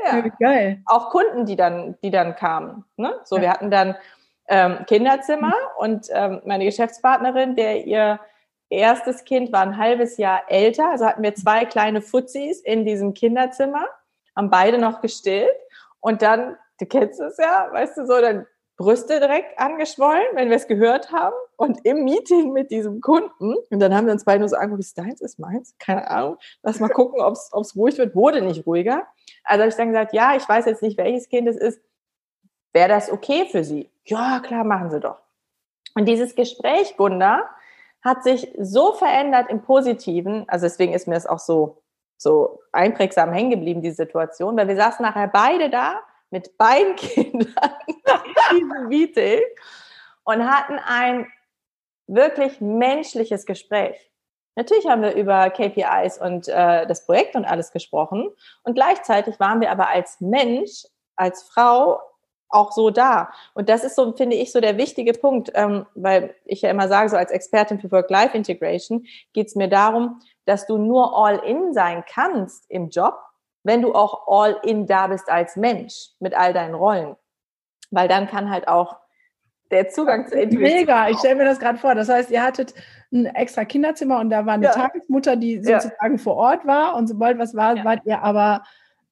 [0.00, 0.22] Ja.
[0.40, 0.82] Geil.
[0.86, 2.84] Auch Kunden, die dann, die dann kamen.
[2.96, 3.14] Ne?
[3.24, 3.42] So, ja.
[3.42, 3.96] wir hatten dann
[4.48, 8.20] ähm, Kinderzimmer und ähm, meine Geschäftspartnerin, der ihr
[8.70, 13.14] erstes Kind war ein halbes Jahr älter, also hatten wir zwei kleine Fuzis in diesem
[13.14, 13.86] Kinderzimmer,
[14.36, 15.54] haben beide noch gestillt
[16.00, 20.56] und dann, du kennst es ja, weißt du so, dann Brüste direkt angeschwollen, wenn wir
[20.56, 24.40] es gehört haben und im Meeting mit diesem Kunden und dann haben wir uns beide
[24.40, 27.98] nur so angeguckt, ist deins, ist meins, keine Ahnung, lass mal gucken, ob es ruhig
[27.98, 29.06] wird, wurde nicht ruhiger.
[29.42, 31.80] Also habe ich dann gesagt, ja, ich weiß jetzt nicht, welches Kind es ist,
[32.72, 33.90] wäre das okay für Sie?
[34.04, 35.18] Ja, klar, machen Sie doch.
[35.94, 37.48] Und dieses Gespräch, Gunda,
[38.02, 41.82] hat sich so verändert im Positiven, also deswegen ist mir das auch so,
[42.16, 47.70] so einprägsam hängen geblieben, die Situation, weil wir saßen nachher beide da mit beiden Kindern
[47.86, 47.96] in
[48.52, 49.40] diesem Meeting
[50.24, 51.26] und hatten ein
[52.06, 54.10] wirklich menschliches Gespräch.
[54.56, 58.28] Natürlich haben wir über KPIs und äh, das Projekt und alles gesprochen
[58.64, 60.84] und gleichzeitig waren wir aber als Mensch,
[61.14, 62.00] als Frau
[62.48, 63.30] auch so da.
[63.54, 66.88] Und das ist so, finde ich, so der wichtige Punkt, ähm, weil ich ja immer
[66.88, 72.04] sage, so als Expertin für Work-Life-Integration geht es mir darum, dass du nur all-in sein
[72.10, 73.18] kannst im Job,
[73.64, 77.16] wenn du auch all-in da bist als Mensch mit all deinen Rollen.
[77.90, 78.96] Weil dann kann halt auch
[79.70, 80.78] der Zugang zur Intuition.
[80.78, 81.94] Mega, ich stelle mir das gerade vor.
[81.94, 82.74] Das heißt, ihr hattet
[83.12, 84.72] ein extra Kinderzimmer und da war eine ja.
[84.72, 86.22] Tagesmutter, die sozusagen ja.
[86.22, 87.84] vor Ort war und sobald was war, ja.
[87.84, 88.62] wart ihr aber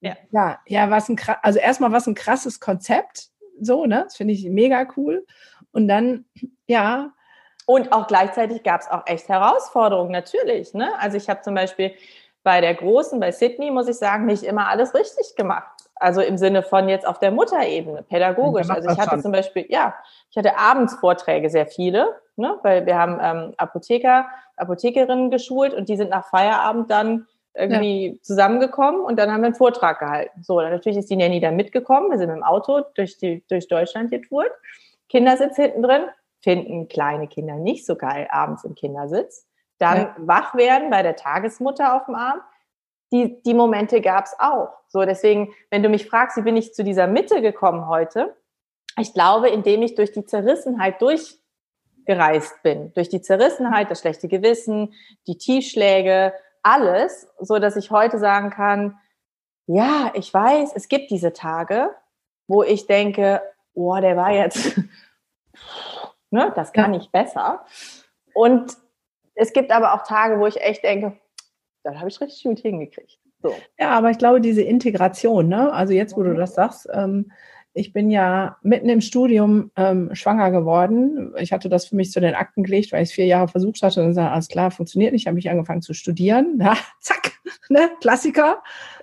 [0.06, 4.02] ja, ja, ja was ein also erstmal was ein krasses Konzept, so, ne?
[4.04, 5.26] Das finde ich mega cool.
[5.72, 6.24] Und dann,
[6.66, 7.12] ja.
[7.66, 10.72] Und auch gleichzeitig gab es auch echt Herausforderungen, natürlich.
[10.72, 10.88] Ne?
[11.00, 11.92] Also ich habe zum Beispiel
[12.42, 15.82] bei der Großen, bei Sydney, muss ich sagen, nicht immer alles richtig gemacht.
[15.96, 18.70] Also im Sinne von jetzt auf der Mutterebene, pädagogisch.
[18.70, 19.94] Also ich hatte zum Beispiel, ja,
[20.30, 22.56] ich hatte abends Vorträge, sehr viele, ne?
[22.62, 28.22] weil wir haben ähm, Apotheker, Apothekerinnen geschult und die sind nach Feierabend dann irgendwie ja.
[28.22, 30.42] zusammengekommen und dann haben wir einen Vortrag gehalten.
[30.42, 32.10] So, natürlich ist die Nanny dann mitgekommen.
[32.10, 34.50] Wir sind mit dem Auto durch, die, durch Deutschland getourt.
[35.08, 36.02] Kindersitz hinten drin.
[36.40, 39.46] Finden kleine Kinder nicht so geil abends im Kindersitz.
[39.78, 40.16] Dann ja.
[40.18, 42.40] wach werden bei der Tagesmutter auf dem Arm.
[43.12, 44.70] Die, die Momente gab es auch.
[44.88, 48.36] So, deswegen, wenn du mich fragst, wie bin ich zu dieser Mitte gekommen heute?
[48.98, 52.92] Ich glaube, indem ich durch die Zerrissenheit durchgereist bin.
[52.94, 54.94] Durch die Zerrissenheit, das schlechte Gewissen,
[55.26, 56.32] die Tiefschläge,
[56.66, 58.98] alles, so dass ich heute sagen kann,
[59.66, 61.90] ja, ich weiß, es gibt diese Tage,
[62.48, 63.40] wo ich denke,
[63.72, 64.80] oh, der war jetzt,
[66.30, 67.64] ne, das kann ich besser.
[68.34, 68.76] Und
[69.34, 71.16] es gibt aber auch Tage, wo ich echt denke,
[71.84, 73.18] das habe ich richtig gut hingekriegt.
[73.42, 73.54] So.
[73.78, 75.72] Ja, aber ich glaube, diese Integration, ne?
[75.72, 76.38] also jetzt, wo du mhm.
[76.38, 77.30] das sagst, ähm,
[77.76, 81.34] ich bin ja mitten im Studium ähm, schwanger geworden.
[81.38, 83.82] Ich hatte das für mich zu den Akten gelegt, weil ich es vier Jahre versucht
[83.82, 85.26] hatte und gesagt, alles klar, funktioniert nicht.
[85.26, 86.58] Habe ich angefangen zu studieren.
[86.66, 87.32] Ja, zack,
[87.68, 88.62] ne, Klassiker.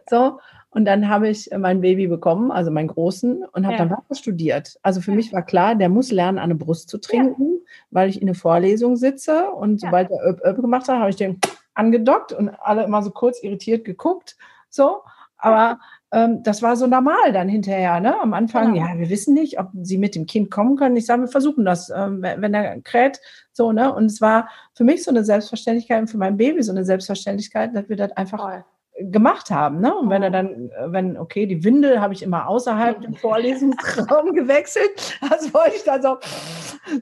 [0.10, 0.40] So.
[0.72, 3.86] Und dann habe ich mein Baby bekommen, also meinen Großen, und habe ja.
[3.86, 4.80] dann weiter studiert.
[4.82, 5.18] Also für ja.
[5.18, 7.72] mich war klar, der muss lernen, an eine Brust zu trinken, ja.
[7.92, 9.52] weil ich in eine Vorlesung sitze.
[9.52, 11.40] Und sobald er Öp Öp gemacht hat, habe ich den
[11.76, 14.36] angedockt und alle immer so kurz irritiert geguckt.
[14.70, 15.04] So.
[15.38, 15.80] Aber
[16.14, 18.00] das war so normal dann hinterher.
[18.00, 18.20] Ne?
[18.20, 18.86] Am Anfang, genau.
[18.86, 20.96] ja, wir wissen nicht, ob sie mit dem Kind kommen können.
[20.96, 23.20] Ich sage, wir versuchen das, ähm, wenn er kräht.
[23.52, 23.94] So, ne?
[23.94, 27.76] Und es war für mich so eine Selbstverständlichkeit und für mein Baby so eine Selbstverständlichkeit,
[27.76, 28.64] dass wir das einfach Voll.
[29.00, 29.80] gemacht haben.
[29.80, 29.96] Ne?
[29.96, 34.34] Und wenn er dann, äh, wenn, okay, die Windel habe ich immer außerhalb dem Vorlesungsraum
[34.34, 35.18] gewechselt.
[35.28, 36.18] Das wollte ich dann so,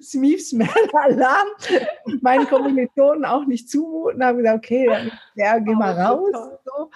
[0.02, 1.48] Smith Smell Alarm,
[2.22, 4.22] meinen Kommilitonen auch nicht zumuten.
[4.22, 6.32] Da habe gesagt, okay, dann, ja, geh oh, mal raus.
[6.64, 6.90] So.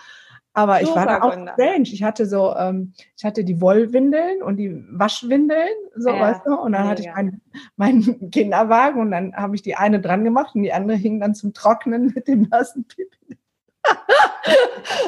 [0.58, 1.84] Aber Super, ich war da auch strange.
[1.84, 6.56] Ich hatte so, ähm, ich hatte die Wollwindeln und die Waschwindeln, so ja, weißt du,
[6.56, 7.42] und dann hatte ich meinen,
[7.76, 11.36] meinen Kinderwagen und dann habe ich die eine dran gemacht und die andere hing dann
[11.36, 13.38] zum Trocknen mit dem nassen Pipi.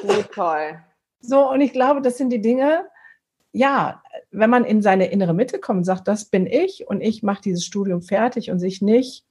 [0.04, 0.80] Wie toll.
[1.20, 2.86] So, und ich glaube, das sind die Dinge,
[3.52, 7.24] ja, wenn man in seine innere Mitte kommt und sagt, das bin ich und ich
[7.24, 9.26] mache dieses Studium fertig und sich nicht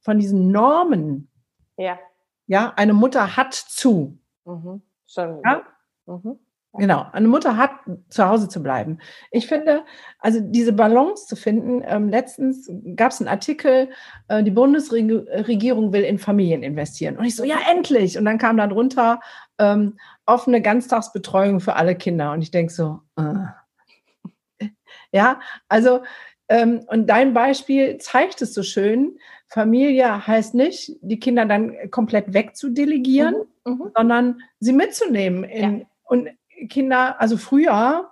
[0.00, 1.30] von diesen Normen,
[1.78, 1.98] ja,
[2.46, 4.18] ja eine Mutter hat zu.
[4.44, 4.82] Mhm
[5.14, 5.40] Schon.
[5.44, 5.62] Ja?
[6.06, 6.38] Mhm.
[6.76, 7.70] Genau, eine Mutter hat
[8.08, 8.98] zu Hause zu bleiben.
[9.30, 9.84] Ich finde,
[10.18, 13.90] also diese Balance zu finden, ähm, letztens gab es einen Artikel,
[14.26, 17.16] äh, die Bundesregierung will in Familien investieren.
[17.16, 18.18] Und ich so, ja, endlich.
[18.18, 19.20] Und dann kam da drunter
[19.58, 22.32] ähm, offene Ganztagsbetreuung für alle Kinder.
[22.32, 24.66] Und ich denke so, äh.
[25.12, 26.00] ja, also,
[26.48, 29.18] und dein Beispiel zeigt es so schön.
[29.48, 33.90] Familie heißt nicht, die Kinder dann komplett wegzudelegieren, mhm mhm.
[33.96, 35.44] sondern sie mitzunehmen.
[35.44, 35.86] In, ja.
[36.04, 36.28] Und
[36.68, 38.10] Kinder, also früher,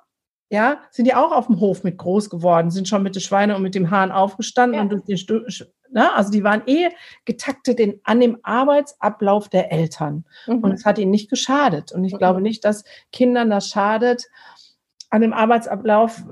[0.50, 3.56] ja, sind die auch auf dem Hof mit groß geworden, sind schon mit den Schweine
[3.56, 4.82] und mit dem Hahn aufgestanden ja.
[4.82, 5.40] und durch den Stu
[5.90, 6.12] ne?
[6.14, 6.90] also die waren eh
[7.24, 10.24] getaktet in, an dem Arbeitsablauf der Eltern.
[10.46, 10.58] Mhm.
[10.58, 11.92] Und es hat ihnen nicht geschadet.
[11.92, 12.18] Und ich mhm.
[12.18, 14.24] glaube nicht, dass Kindern das schadet,
[15.10, 16.22] an dem Arbeitsablauf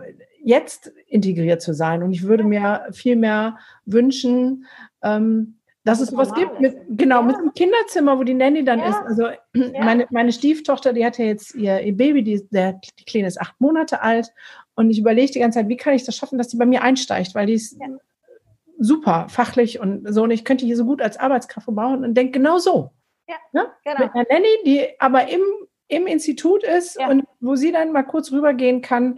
[0.42, 2.02] jetzt integriert zu sein.
[2.02, 4.66] Und ich würde mir viel mehr wünschen,
[5.02, 7.22] ähm, dass es sowas gibt, mit, genau, ja.
[7.22, 8.90] mit einem Kinderzimmer, wo die Nanny dann ja.
[8.90, 8.98] ist.
[9.06, 9.84] Also ja.
[9.84, 13.40] meine, meine Stieftochter, die hat ja jetzt ihr, ihr Baby, die, der, die Kleine ist
[13.40, 14.32] acht Monate alt.
[14.74, 16.82] Und ich überlege die ganze Zeit, wie kann ich das schaffen, dass die bei mir
[16.82, 17.78] einsteigt, weil die ist
[18.78, 20.22] super fachlich und so.
[20.24, 22.90] Und ich könnte hier so gut als Arbeitskraft bauen und denke genau so.
[23.28, 23.66] Ja, ne?
[23.84, 24.04] genau.
[24.04, 25.42] Mit einer Nanny, die aber im,
[25.88, 29.16] im Institut ist und wo sie dann mal kurz rübergehen kann.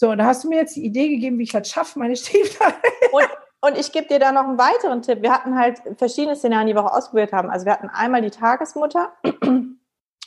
[0.00, 2.72] So, da hast du mir jetzt die Idee gegeben, wie ich das schaffe, meine Stieftochter.
[3.10, 3.28] Und
[3.60, 5.22] Und ich gebe dir da noch einen weiteren Tipp.
[5.22, 7.50] Wir hatten halt verschiedene Szenarien, die wir auch ausprobiert haben.
[7.50, 9.74] Also wir hatten einmal die Tagesmutter und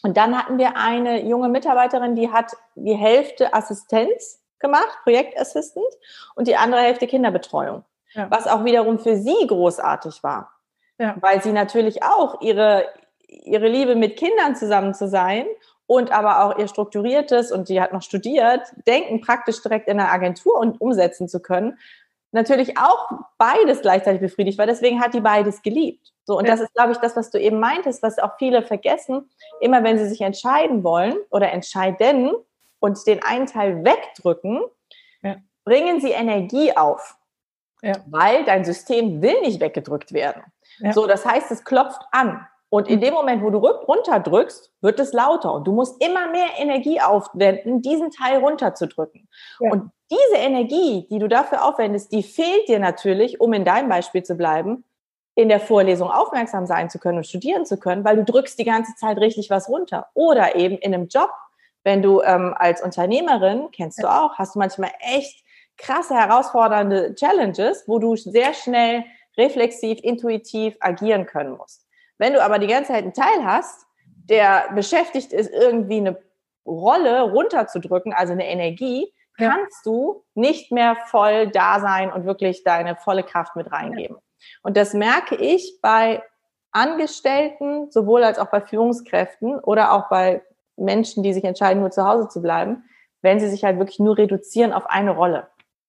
[0.03, 5.87] dann hatten wir eine junge Mitarbeiterin, die hat die Hälfte Assistenz gemacht, Projektassistent,
[6.35, 7.85] und die andere Hälfte Kinderbetreuung.
[8.13, 8.29] Ja.
[8.29, 10.51] Was auch wiederum für sie großartig war.
[10.97, 11.15] Ja.
[11.21, 12.85] Weil sie natürlich auch ihre,
[13.27, 15.45] ihre Liebe mit Kindern zusammen zu sein
[15.91, 20.09] und aber auch ihr strukturiertes, und die hat noch studiert, Denken praktisch direkt in der
[20.09, 21.77] Agentur und umsetzen zu können,
[22.31, 24.65] natürlich auch beides gleichzeitig befriedigt war.
[24.65, 26.13] Deswegen hat die beides geliebt.
[26.23, 26.51] So, und ja.
[26.51, 29.29] das ist, glaube ich, das, was du eben meintest, was auch viele vergessen.
[29.59, 32.31] Immer wenn sie sich entscheiden wollen oder entscheiden
[32.79, 34.61] und den einen Teil wegdrücken,
[35.23, 35.35] ja.
[35.65, 37.17] bringen sie Energie auf.
[37.81, 37.95] Ja.
[38.07, 40.41] Weil dein System will nicht weggedrückt werden.
[40.93, 42.47] So, das heißt, es klopft an.
[42.71, 43.01] Und in mhm.
[43.01, 45.53] dem Moment, wo du runterdrückst, wird es lauter.
[45.53, 49.27] Und du musst immer mehr Energie aufwenden, diesen Teil runterzudrücken.
[49.59, 49.71] Ja.
[49.71, 54.23] Und diese Energie, die du dafür aufwendest, die fehlt dir natürlich, um in deinem Beispiel
[54.23, 54.85] zu bleiben,
[55.35, 58.63] in der Vorlesung aufmerksam sein zu können und studieren zu können, weil du drückst die
[58.63, 60.07] ganze Zeit richtig was runter.
[60.13, 61.29] Oder eben in einem Job,
[61.83, 65.43] wenn du ähm, als Unternehmerin, kennst du auch, hast du manchmal echt
[65.77, 69.03] krasse, herausfordernde Challenges, wo du sehr schnell
[69.37, 71.80] reflexiv, intuitiv agieren können musst.
[72.21, 76.21] Wenn du aber die ganze Zeit einen Teil hast, der beschäftigt ist, irgendwie eine
[76.67, 79.91] Rolle runterzudrücken, also eine Energie, kannst ja.
[79.91, 84.17] du nicht mehr voll da sein und wirklich deine volle Kraft mit reingeben.
[84.61, 86.21] Und das merke ich bei
[86.71, 90.43] Angestellten, sowohl als auch bei Führungskräften oder auch bei
[90.75, 92.83] Menschen, die sich entscheiden, nur zu Hause zu bleiben,
[93.23, 95.47] wenn sie sich halt wirklich nur reduzieren auf eine Rolle.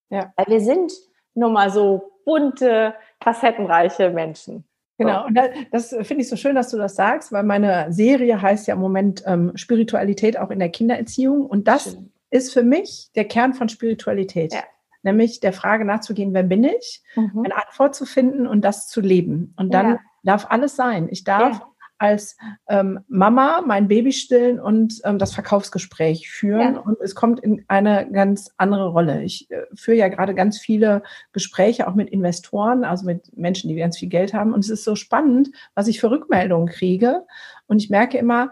[0.08, 0.32] Ja.
[0.36, 0.94] Weil wir sind
[1.34, 4.66] nun mal so bunte, facettenreiche Menschen.
[5.06, 5.38] Genau, und
[5.70, 8.80] das, finde ich so schön, dass du das sagst, weil meine Serie heißt ja im
[8.80, 11.46] Moment ähm, Spiritualität auch in der Kindererziehung.
[11.46, 12.10] Und das schön.
[12.30, 14.52] ist für mich der Kern von Spiritualität.
[14.52, 14.62] Ja.
[15.02, 17.42] Nämlich der Frage nachzugehen, wer bin ich, mhm.
[17.44, 19.52] eine Antwort zu finden und das zu leben.
[19.56, 20.00] Und dann ja.
[20.22, 21.08] darf alles sein.
[21.10, 21.71] Ich darf ja
[22.02, 22.36] als
[22.68, 26.74] ähm, Mama mein Baby stillen und ähm, das Verkaufsgespräch führen.
[26.74, 26.80] Ja.
[26.80, 29.22] Und es kommt in eine ganz andere Rolle.
[29.22, 33.76] Ich äh, führe ja gerade ganz viele Gespräche auch mit Investoren, also mit Menschen, die
[33.76, 34.52] ganz viel Geld haben.
[34.52, 37.24] Und es ist so spannend, was ich für Rückmeldungen kriege.
[37.68, 38.50] Und ich merke immer,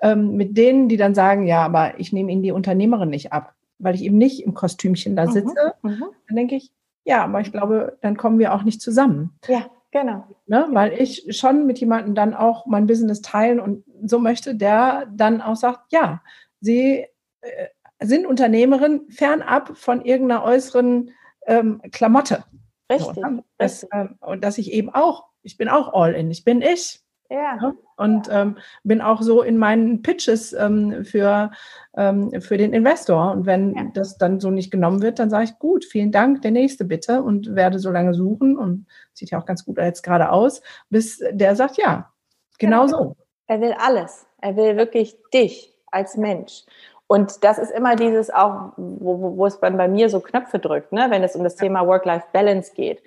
[0.00, 3.54] ähm, mit denen, die dann sagen, ja, aber ich nehme Ihnen die Unternehmerin nicht ab,
[3.80, 6.70] weil ich eben nicht im Kostümchen da mhm, sitze, mhm, dann denke ich,
[7.04, 9.36] ja, aber ich glaube, dann kommen wir auch nicht zusammen.
[9.48, 9.66] Ja.
[9.94, 10.24] Genau.
[10.46, 10.66] Ne?
[10.72, 15.40] Weil ich schon mit jemandem dann auch mein Business teilen und so möchte, der dann
[15.40, 16.20] auch sagt, ja,
[16.60, 17.06] sie
[17.42, 17.68] äh,
[18.00, 21.12] sind Unternehmerin fernab von irgendeiner äußeren
[21.46, 22.42] ähm, Klamotte.
[22.90, 23.14] Richtig.
[23.14, 23.44] So, ne?
[23.56, 27.00] das, äh, und dass ich eben auch, ich bin auch all in, ich bin ich.
[27.30, 27.56] Ja.
[27.56, 27.76] Ne?
[27.96, 31.50] Und ähm, bin auch so in meinen Pitches ähm, für,
[31.96, 33.32] ähm, für den Investor.
[33.32, 33.84] Und wenn ja.
[33.94, 37.22] das dann so nicht genommen wird, dann sage ich, gut, vielen Dank, der nächste bitte
[37.22, 38.58] und werde so lange suchen.
[38.58, 42.12] Und sieht ja auch ganz gut jetzt gerade aus, bis der sagt, ja,
[42.58, 43.16] genau, genau so.
[43.46, 44.26] Er will alles.
[44.40, 46.64] Er will wirklich dich als Mensch.
[47.06, 50.58] Und das ist immer dieses auch, wo, wo, wo es bei, bei mir so Knöpfe
[50.58, 51.06] drückt, ne?
[51.10, 53.02] wenn es um das Thema Work-Life-Balance geht.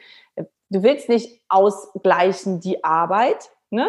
[0.70, 3.88] Du willst nicht ausgleichen die Arbeit, ne?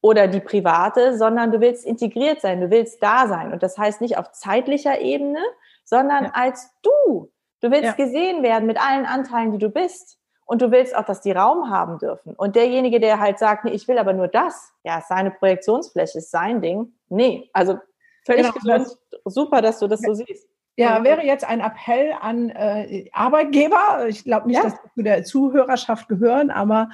[0.00, 3.52] oder die private, sondern du willst integriert sein, du willst da sein.
[3.52, 5.40] Und das heißt nicht auf zeitlicher Ebene,
[5.84, 6.30] sondern ja.
[6.34, 7.32] als du.
[7.60, 7.92] Du willst ja.
[7.92, 10.18] gesehen werden mit allen Anteilen, die du bist.
[10.46, 12.34] Und du willst auch, dass die Raum haben dürfen.
[12.34, 16.30] Und derjenige, der halt sagt, nee, ich will aber nur das, ja, seine Projektionsfläche ist
[16.30, 16.94] sein Ding.
[17.10, 17.78] Nee, also
[18.24, 18.78] völlig genau.
[18.78, 18.98] gesund.
[19.26, 20.48] Super, dass du das so siehst.
[20.76, 24.06] Ja, wäre jetzt ein Appell an äh, Arbeitgeber.
[24.06, 24.62] Ich glaube nicht, ja.
[24.62, 26.88] dass wir zu der Zuhörerschaft gehören, aber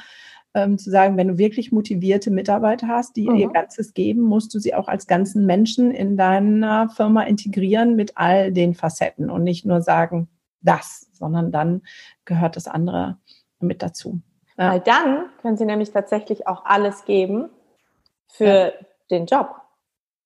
[0.54, 3.36] ähm, zu sagen, wenn du wirklich motivierte Mitarbeiter hast, die mhm.
[3.36, 8.12] ihr Ganzes geben, musst du sie auch als ganzen Menschen in deiner Firma integrieren mit
[8.16, 10.28] all den Facetten und nicht nur sagen,
[10.60, 11.82] das, sondern dann
[12.24, 13.18] gehört das andere
[13.58, 14.20] mit dazu.
[14.56, 14.72] Ja.
[14.72, 17.50] Weil dann können sie nämlich tatsächlich auch alles geben
[18.28, 18.72] für ja.
[19.10, 19.56] den Job.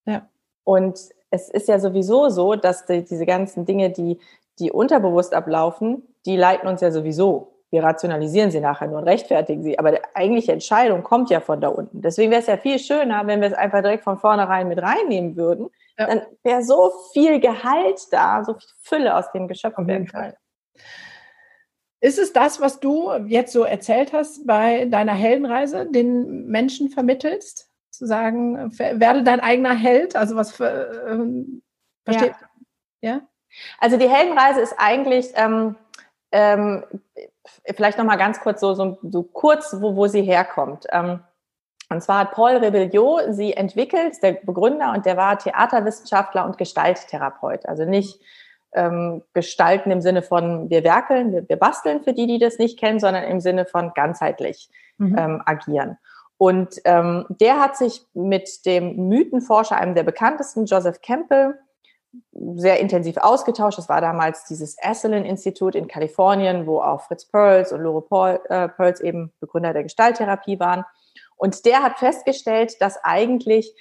[0.05, 0.29] Ja.
[0.65, 0.99] Und
[1.31, 4.19] es ist ja sowieso so, dass die, diese ganzen Dinge, die,
[4.59, 9.63] die unterbewusst ablaufen, die leiten uns ja sowieso wir rationalisieren sie nachher nur und rechtfertigen
[9.63, 9.79] sie.
[9.79, 12.01] Aber die eigentliche Entscheidung kommt ja von da unten.
[12.01, 15.37] Deswegen wäre es ja viel schöner, wenn wir es einfach direkt von vornherein mit reinnehmen
[15.37, 15.69] würden.
[15.99, 16.07] Ja.
[16.07, 20.35] Dann wäre so viel Gehalt da, so viel Fülle aus dem Geschöpf werden können.
[22.01, 27.69] Ist es das, was du jetzt so erzählt hast bei deiner Heldenreise, den Menschen vermittelst?
[27.91, 30.15] Zu sagen, werde dein eigener Held?
[30.15, 31.63] Also was für, ähm,
[32.05, 32.35] versteht?
[33.01, 33.11] Ja.
[33.11, 33.21] ja.
[33.79, 35.75] Also die Heldenreise ist eigentlich, ähm,
[36.31, 36.85] ähm,
[37.75, 40.87] vielleicht noch mal ganz kurz so, so, so kurz, wo, wo sie herkommt.
[40.91, 41.21] Ähm,
[41.91, 47.67] und zwar hat Paul Rebelliot sie entwickelt, der Begründer, und der war Theaterwissenschaftler und Gestalttherapeut.
[47.67, 48.21] Also nicht
[48.75, 52.79] ähm, gestalten im Sinne von wir werkeln, wir, wir, basteln für die, die das nicht
[52.79, 54.69] kennen, sondern im Sinne von ganzheitlich
[54.99, 55.17] mhm.
[55.19, 55.97] ähm, agieren.
[56.37, 61.59] Und ähm, der hat sich mit dem Mythenforscher, einem der bekanntesten, Joseph Campbell,
[62.33, 63.79] sehr intensiv ausgetauscht.
[63.79, 68.69] Das war damals dieses Esalen-Institut in Kalifornien, wo auch Fritz Perls und Lore Paul, äh,
[68.69, 70.85] Perls eben Begründer der Gestalttherapie waren.
[71.37, 73.75] Und der hat festgestellt, dass eigentlich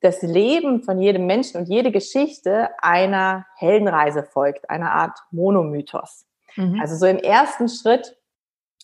[0.00, 6.26] das Leben von jedem Menschen und jede Geschichte einer Heldenreise folgt, einer Art Monomythos.
[6.56, 6.78] Mhm.
[6.80, 8.16] Also so im ersten Schritt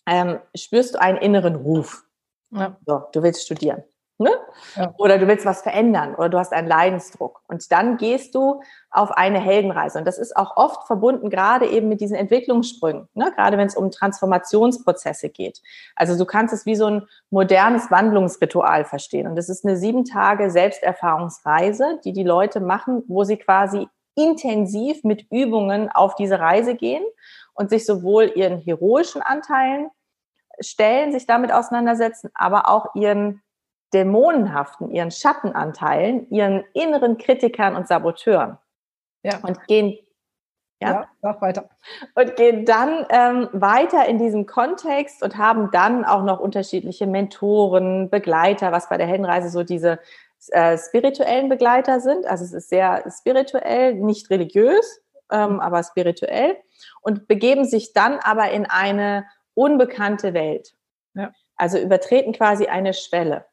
[0.07, 2.05] ähm, spürst du einen inneren Ruf.
[2.51, 2.77] Ja.
[2.87, 3.83] So, du willst studieren.
[4.21, 4.33] Ne?
[4.77, 4.93] Ja.
[4.99, 7.41] Oder du willst was verändern oder du hast einen Leidensdruck.
[7.49, 8.61] Und dann gehst du
[8.91, 9.99] auf eine Heldenreise.
[9.99, 13.33] Und das ist auch oft verbunden, gerade eben mit diesen Entwicklungssprüngen, ne?
[13.35, 15.63] gerade wenn es um Transformationsprozesse geht.
[15.97, 19.27] Also du kannst es wie so ein modernes Wandlungsritual verstehen.
[19.27, 25.03] Und das ist eine sieben Tage Selbsterfahrungsreise, die die Leute machen, wo sie quasi intensiv
[25.03, 27.05] mit Übungen auf diese Reise gehen
[27.55, 29.89] und sich sowohl ihren heroischen Anteilen
[30.61, 33.41] stellen, sich damit auseinandersetzen, aber auch ihren
[33.93, 38.59] dämonenhaften, ihren Schattenanteilen, ihren inneren Kritikern und Saboteuren.
[39.23, 39.39] Ja.
[39.43, 39.99] Und gehen
[40.83, 41.69] ja, ja weiter.
[42.15, 48.09] Und gehen dann ähm, weiter in diesem Kontext und haben dann auch noch unterschiedliche Mentoren,
[48.09, 49.99] Begleiter, was bei der Heldenreise so diese
[50.49, 52.27] äh, spirituellen Begleiter sind.
[52.27, 55.61] Also es ist sehr spirituell, nicht religiös, ähm, mhm.
[55.61, 56.57] aber spirituell.
[57.03, 60.75] Und begeben sich dann aber in eine unbekannte Welt.
[61.13, 61.33] Ja.
[61.57, 63.45] Also übertreten quasi eine Schwelle.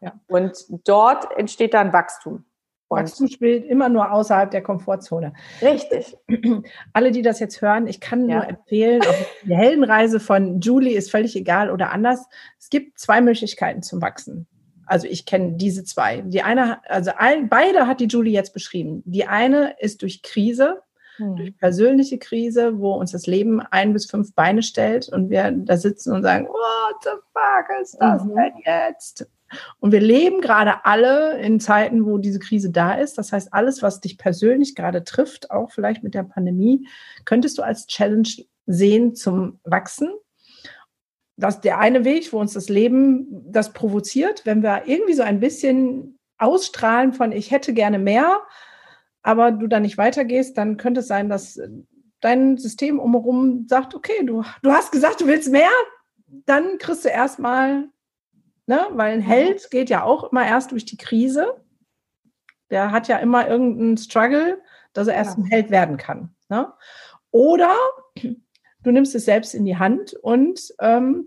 [0.00, 0.14] Ja.
[0.28, 2.44] Und dort entsteht dann Wachstum.
[2.88, 5.32] Und Wachstum spielt immer nur außerhalb der Komfortzone.
[5.60, 6.16] Richtig.
[6.92, 8.36] Alle, die das jetzt hören, ich kann ja.
[8.36, 9.02] nur empfehlen,
[9.42, 12.26] die Heldenreise von Julie ist völlig egal oder anders.
[12.60, 14.46] Es gibt zwei Möglichkeiten zum Wachsen.
[14.86, 16.20] Also ich kenne diese zwei.
[16.20, 19.02] Die eine, also ein, beide hat die Julie jetzt beschrieben.
[19.04, 20.80] Die eine ist durch Krise,
[21.16, 21.34] hm.
[21.34, 25.76] durch persönliche Krise, wo uns das Leben ein bis fünf Beine stellt und wir da
[25.76, 28.34] sitzen und sagen, what the fuck ist das mhm.
[28.36, 29.28] denn jetzt?
[29.78, 33.18] Und wir leben gerade alle in Zeiten, wo diese Krise da ist.
[33.18, 36.88] Das heißt, alles, was dich persönlich gerade trifft, auch vielleicht mit der Pandemie,
[37.24, 38.28] könntest du als Challenge
[38.66, 40.10] sehen zum Wachsen.
[41.36, 45.22] Das ist der eine Weg, wo uns das Leben das provoziert, wenn wir irgendwie so
[45.22, 48.40] ein bisschen ausstrahlen von ich hätte gerne mehr,
[49.22, 51.60] aber du dann nicht weitergehst, dann könnte es sein, dass
[52.20, 55.70] dein System umherum sagt, okay, du, du hast gesagt, du willst mehr,
[56.26, 57.88] dann kriegst du erstmal
[58.66, 58.80] Ne?
[58.92, 59.24] Weil ein mhm.
[59.24, 61.54] Held geht ja auch immer erst durch die Krise.
[62.70, 64.60] Der hat ja immer irgendeinen Struggle,
[64.92, 65.44] dass er erst ja.
[65.44, 66.34] ein Held werden kann.
[66.48, 66.72] Ne?
[67.30, 67.74] Oder
[68.82, 71.26] du nimmst es selbst in die Hand und ähm,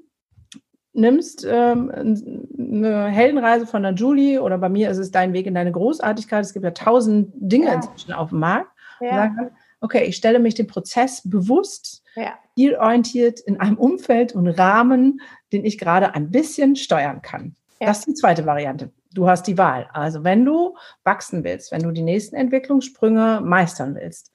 [0.94, 5.54] nimmst ähm, eine Heldenreise von der Julie oder bei mir ist es dein Weg in
[5.54, 6.44] deine Großartigkeit.
[6.44, 7.74] Es gibt ja tausend Dinge ja.
[7.76, 8.72] inzwischen auf dem Markt.
[9.00, 9.16] Ja.
[9.16, 12.38] Sagen, okay, ich stelle mich dem Prozess bewusst, ja.
[12.56, 17.56] zielorientiert in einem Umfeld und Rahmen, den ich gerade ein bisschen steuern kann.
[17.80, 17.88] Ja.
[17.88, 18.92] Das ist die zweite Variante.
[19.14, 19.90] Du hast die Wahl.
[19.94, 24.32] Also wenn du wachsen willst, wenn du die nächsten Entwicklungssprünge meistern willst,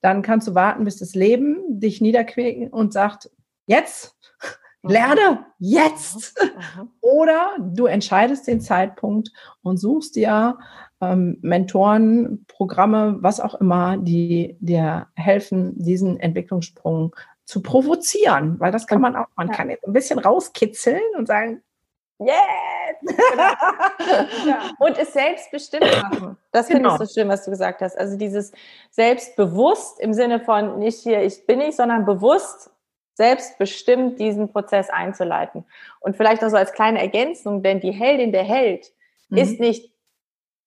[0.00, 3.30] dann kannst du warten, bis das Leben dich niederquält und sagt,
[3.66, 4.15] jetzt.
[4.82, 6.40] Lerne jetzt.
[6.42, 6.82] Mhm.
[6.82, 6.90] Mhm.
[7.00, 9.30] Oder du entscheidest den Zeitpunkt
[9.62, 10.58] und suchst dir
[11.00, 17.14] ähm, Mentoren, Programme, was auch immer, die dir helfen, diesen Entwicklungssprung
[17.44, 21.62] zu provozieren, weil das kann man auch, man kann jetzt ein bisschen rauskitzeln und sagen,
[22.18, 22.38] Yes!
[24.46, 24.70] ja.
[24.78, 26.38] Und es selbstbestimmt machen.
[26.50, 26.90] Das genau.
[26.90, 27.98] finde ich so schön, was du gesagt hast.
[27.98, 28.52] Also dieses
[28.90, 32.70] selbstbewusst im Sinne von nicht hier, ich bin nicht, sondern bewusst,
[33.16, 35.64] selbstbestimmt diesen Prozess einzuleiten.
[36.00, 38.92] Und vielleicht auch so als kleine Ergänzung, denn die Heldin, der Held,
[39.28, 39.38] mhm.
[39.38, 39.90] ist nicht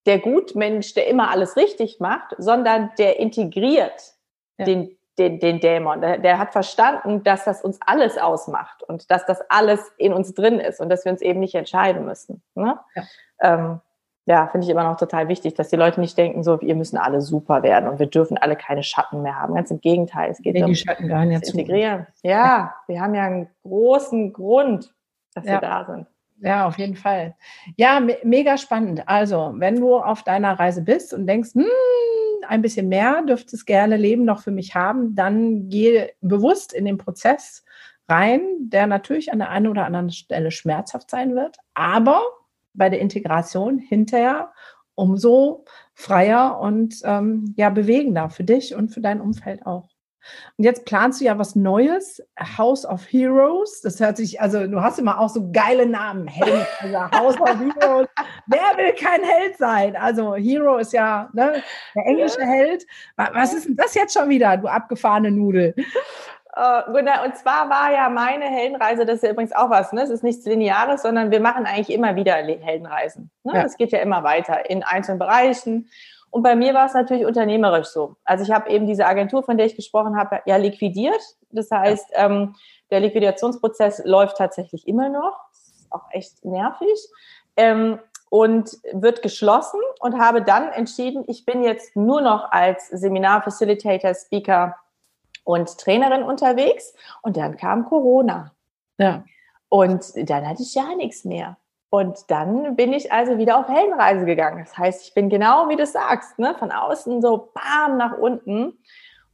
[0.06, 4.16] der Gutmensch, der immer alles richtig macht, sondern der integriert
[4.58, 4.66] ja.
[4.66, 6.02] den, den, den Dämon.
[6.02, 10.34] Der, der, hat verstanden, dass das uns alles ausmacht und dass das alles in uns
[10.34, 12.42] drin ist und dass wir uns eben nicht entscheiden müssen.
[12.56, 12.80] Ne?
[12.96, 13.04] Ja,
[13.42, 13.82] ähm,
[14.30, 16.98] ja finde ich immer noch total wichtig, dass die Leute nicht denken, so, wir müssen
[16.98, 19.56] alle super werden und wir dürfen alle keine Schatten mehr haben.
[19.56, 21.58] Ganz im Gegenteil, es geht nee, um die Schatten gehören ja zu.
[21.58, 22.08] integrieren.
[22.22, 24.94] Ja, ja, wir haben ja einen großen Grund,
[25.34, 25.54] dass ja.
[25.54, 26.08] wir da sind.
[26.42, 27.36] Ja, auf jeden Fall.
[27.76, 29.04] Ja, me mega spannend.
[29.08, 31.66] Also, wenn du auf deiner Reise bist und denkst, hm,
[32.48, 36.86] ein bisschen mehr dürfte es gerne Leben noch für mich haben, dann geh bewusst in
[36.86, 37.66] den Prozess
[38.08, 42.22] rein, der natürlich an der einen oder anderen Stelle schmerzhaft sein wird, aber
[42.74, 44.52] bei der Integration hinterher
[44.96, 45.64] umso
[45.94, 49.90] freier und ähm, ja bewegender für dich und für dein Umfeld auch.
[50.58, 52.22] Und jetzt planst du ja was Neues,
[52.58, 53.82] House of Heroes.
[53.82, 56.28] Das hört sich, also du hast immer auch so geile Namen.
[56.28, 58.08] Held, also House of Heroes.
[58.48, 59.96] Wer will kein Held sein?
[59.96, 61.64] Also Hero ist ja ne,
[61.96, 62.86] der englische Held.
[63.16, 65.74] Was ist denn das jetzt schon wieder, du abgefahrene Nudel?
[66.58, 70.02] Uh, und zwar war ja meine Heldenreise, das ist ja übrigens auch was, ne?
[70.02, 73.30] Es ist nichts Lineares, sondern wir machen eigentlich immer wieder Heldenreisen.
[73.44, 73.54] Ne?
[73.54, 73.64] Ja.
[73.64, 75.90] Das geht ja immer weiter in einzelnen Bereichen.
[76.32, 78.16] Und bei mir war es natürlich unternehmerisch so.
[78.24, 81.22] Also ich habe eben diese Agentur, von der ich gesprochen habe, ja liquidiert.
[81.52, 82.56] Das heißt, ähm,
[82.92, 85.38] der Liquidationsprozess läuft tatsächlich immer noch.
[85.52, 87.10] Das ist auch echt nervig.
[87.58, 94.14] Ähm, und wird geschlossen und habe dann entschieden, ich bin jetzt nur noch als Seminar-Facilitator,
[94.14, 94.76] Speaker
[95.50, 96.94] und Trainerin unterwegs.
[97.24, 98.52] Und dann kam Corona.
[99.00, 99.24] Ja.
[99.68, 101.58] Und dann hatte ich ja nichts mehr.
[101.90, 104.64] Und dann bin ich also wieder auf Heldenreise gegangen.
[104.64, 108.78] Das heißt, ich bin genau wie du sagst, ne, von außen so bam nach unten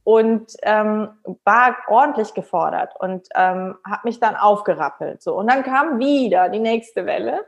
[0.04, 1.10] und ähm,
[1.44, 5.22] war ordentlich gefordert und ähm, habe mich dann aufgerappelt.
[5.22, 7.44] So und dann kam wieder die nächste Welle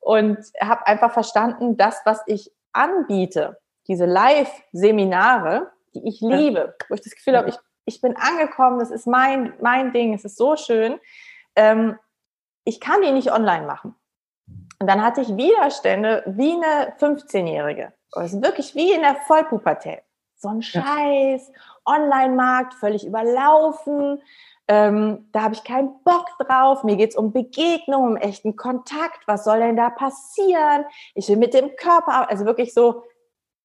[0.00, 7.00] und habe einfach verstanden, das, was ich anbiete, diese Live-Seminare, die ich liebe, wo ich
[7.00, 10.56] das Gefühl habe, ich, ich bin angekommen, das ist mein mein Ding, es ist so
[10.56, 10.98] schön.
[11.56, 11.98] Ähm,
[12.64, 13.94] ich kann die nicht online machen.
[14.78, 17.92] Und dann hatte ich Widerstände wie eine 15-Jährige.
[18.12, 20.02] Also wirklich wie in der Vollpubertät.
[20.36, 21.52] So ein Scheiß,
[21.86, 24.20] Online-Markt, völlig überlaufen.
[24.68, 26.82] Ähm, da habe ich keinen Bock drauf.
[26.82, 29.26] Mir geht es um Begegnung, um echten Kontakt.
[29.26, 30.84] Was soll denn da passieren?
[31.14, 33.04] Ich will mit dem Körper, also wirklich so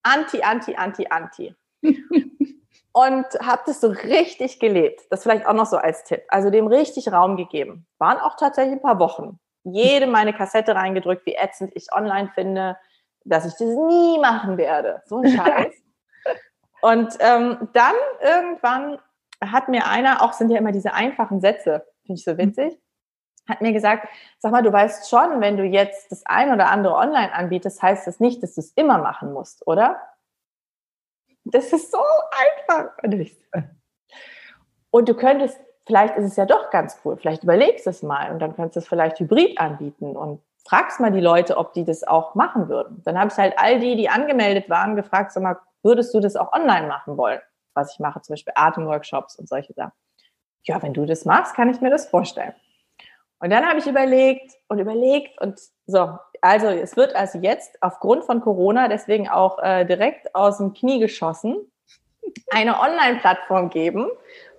[0.03, 1.55] anti, anti, anti, anti.
[2.97, 5.01] und habe das so richtig gelebt.
[5.11, 6.23] Das vielleicht auch noch so als Tipp.
[6.29, 7.85] Also dem richtig Raum gegeben.
[7.99, 12.77] Waren auch tatsächlich ein paar Wochen jedem meine Kassette reingedrückt, wie ätzend ich online finde,
[13.23, 15.03] dass ich das nie machen werde.
[15.05, 15.73] So ein Scheiß.
[16.81, 18.97] Und ähm, dann irgendwann
[19.43, 22.79] hat mir einer, auch sind ja immer diese einfachen Sätze, finde ich so witzig,
[23.47, 24.07] hat mir gesagt,
[24.39, 28.07] sag mal, du weißt schon, wenn du jetzt das ein oder andere online anbietest, heißt
[28.07, 30.01] das nicht, dass du es immer machen musst, oder?
[31.51, 31.99] Das ist so
[32.31, 32.91] einfach.
[34.91, 37.17] Und du könntest vielleicht ist es ja doch ganz cool.
[37.17, 41.11] Vielleicht überlegst es mal und dann kannst du es vielleicht hybrid anbieten und fragst mal
[41.11, 43.01] die Leute, ob die das auch machen würden.
[43.05, 46.35] Dann habe ich halt all die, die angemeldet waren, gefragt, sag mal, würdest du das
[46.35, 47.39] auch online machen wollen?
[47.73, 49.93] Was ich mache, zum Beispiel Atemworkshops und solche Sachen.
[50.63, 52.53] Ja, wenn du das machst, kann ich mir das vorstellen.
[53.39, 58.23] Und dann habe ich überlegt und überlegt und so, also es wird also jetzt aufgrund
[58.23, 61.55] von Corona deswegen auch äh, direkt aus dem Knie geschossen
[62.49, 64.07] eine Online-Plattform geben,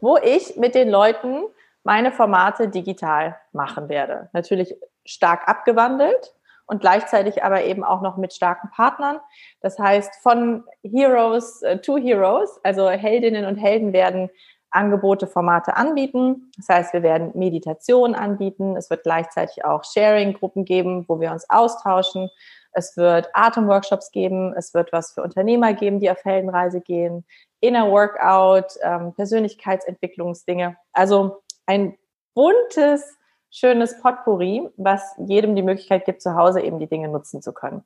[0.01, 1.45] wo ich mit den Leuten
[1.85, 4.29] meine Formate digital machen werde.
[4.33, 4.75] Natürlich
[5.05, 6.35] stark abgewandelt
[6.67, 9.21] und gleichzeitig aber eben auch noch mit starken Partnern.
[9.61, 14.31] Das heißt, von Heroes äh, to Heroes, also Heldinnen und Helden werden
[14.71, 16.51] Angebote, Formate anbieten.
[16.57, 18.77] Das heißt, wir werden Meditation anbieten.
[18.77, 22.31] Es wird gleichzeitig auch Sharing-Gruppen geben, wo wir uns austauschen.
[22.73, 24.55] Es wird Atemworkshops geben.
[24.57, 27.25] Es wird was für Unternehmer geben, die auf Heldenreise gehen.
[27.61, 30.77] Inner Workout, ähm, Persönlichkeitsentwicklungsdinge.
[30.93, 31.97] Also ein
[32.35, 33.17] buntes,
[33.51, 37.83] schönes Potpourri, was jedem die Möglichkeit gibt, zu Hause eben die Dinge nutzen zu können.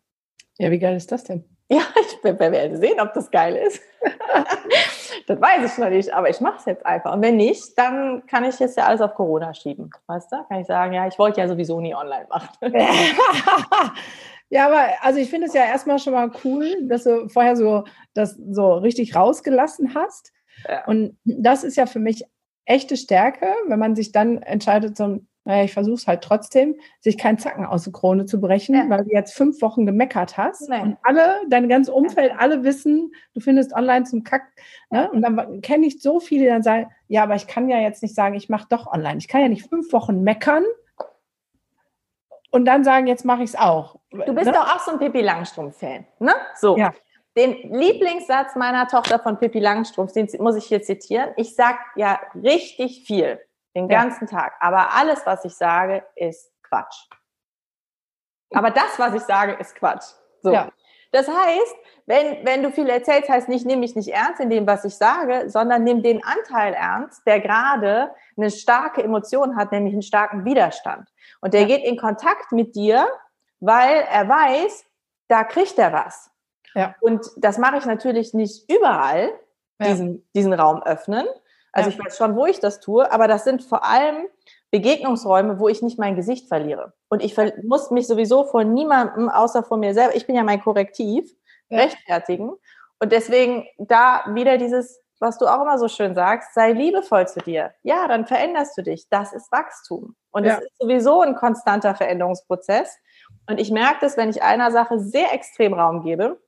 [0.59, 1.45] Ja, wie geil ist das denn?
[1.73, 3.81] Ja, ich werde sehen, ob das geil ist.
[5.27, 7.15] das weiß ich noch nicht, aber ich mache es jetzt einfach.
[7.15, 9.91] Und wenn nicht, dann kann ich jetzt ja alles auf Corona schieben.
[10.07, 10.37] Weißt du?
[10.49, 12.49] Kann ich sagen, ja, ich wollte ja sowieso nie online machen.
[14.53, 17.85] Ja, aber also ich finde es ja erstmal schon mal cool, dass du vorher so
[18.13, 20.31] das so richtig rausgelassen hast.
[20.69, 20.85] Ja.
[20.85, 22.27] Und das ist ja für mich
[22.67, 27.19] echte Stärke, wenn man sich dann entscheidet, so, naja, ich versuche es halt trotzdem, sich
[27.19, 28.89] keinen Zacken aus der Krone zu brechen, ja.
[28.89, 30.83] weil du jetzt fünf Wochen gemeckert hast Nein.
[30.83, 34.43] und alle, dein ganzes Umfeld, alle wissen, du findest online zum Kack.
[34.91, 35.11] Ne?
[35.11, 38.03] Und dann kenne ich so viele, die dann sagen, ja, aber ich kann ja jetzt
[38.03, 39.19] nicht sagen, ich mache doch online.
[39.19, 40.65] Ich kann ja nicht fünf Wochen meckern
[42.51, 43.97] und dann sagen, jetzt mache ich es auch.
[44.11, 44.53] Du bist ne?
[44.53, 46.35] doch auch so ein Pippi Langstrumpf-Fan, ne?
[46.57, 46.77] So.
[46.77, 46.93] Ja.
[47.37, 51.31] Den Lieblingssatz meiner Tochter von Pippi Langstrumpf, den muss ich hier zitieren.
[51.37, 53.41] Ich sage ja richtig viel,
[53.75, 54.39] den ganzen ja.
[54.39, 54.55] Tag.
[54.61, 57.09] Aber alles, was ich sage, ist Quatsch.
[58.51, 60.05] Aber das, was ich sage, ist Quatsch.
[60.43, 60.53] So.
[60.53, 60.71] Ja.
[61.13, 64.67] Das heißt, wenn, wenn du viel erzählst, heißt nicht, nimm mich nicht ernst in dem,
[64.67, 69.93] was ich sage, sondern nimm den Anteil ernst, der gerade eine starke Emotion hat, nämlich
[69.93, 71.09] einen starken Widerstand.
[71.41, 71.67] Und der ja.
[71.69, 73.07] geht in Kontakt mit dir,
[73.61, 74.85] weil er weiß,
[75.29, 76.31] da kriegt er was.
[76.75, 76.95] Ja.
[77.01, 79.33] Und das mache ich natürlich nicht überall,
[79.81, 81.27] diesen, diesen Raum öffnen.
[81.73, 84.27] Also ich weiß schon, wo ich das tue, aber das sind vor allem
[84.71, 86.93] Begegnungsräume, wo ich nicht mein Gesicht verliere.
[87.09, 90.63] Und ich muss mich sowieso vor niemandem, außer vor mir selber, ich bin ja mein
[90.63, 91.31] Korrektiv,
[91.71, 92.53] rechtfertigen.
[92.99, 97.39] Und deswegen da wieder dieses was du auch immer so schön sagst, sei liebevoll zu
[97.39, 97.73] dir.
[97.85, 99.09] Ja, dann veränderst du dich.
[99.09, 100.17] Das ist Wachstum.
[100.33, 102.99] Und es ist sowieso ein konstanter Veränderungsprozess.
[103.49, 106.41] Und ich merke das, wenn ich einer Sache sehr extrem Raum gebe,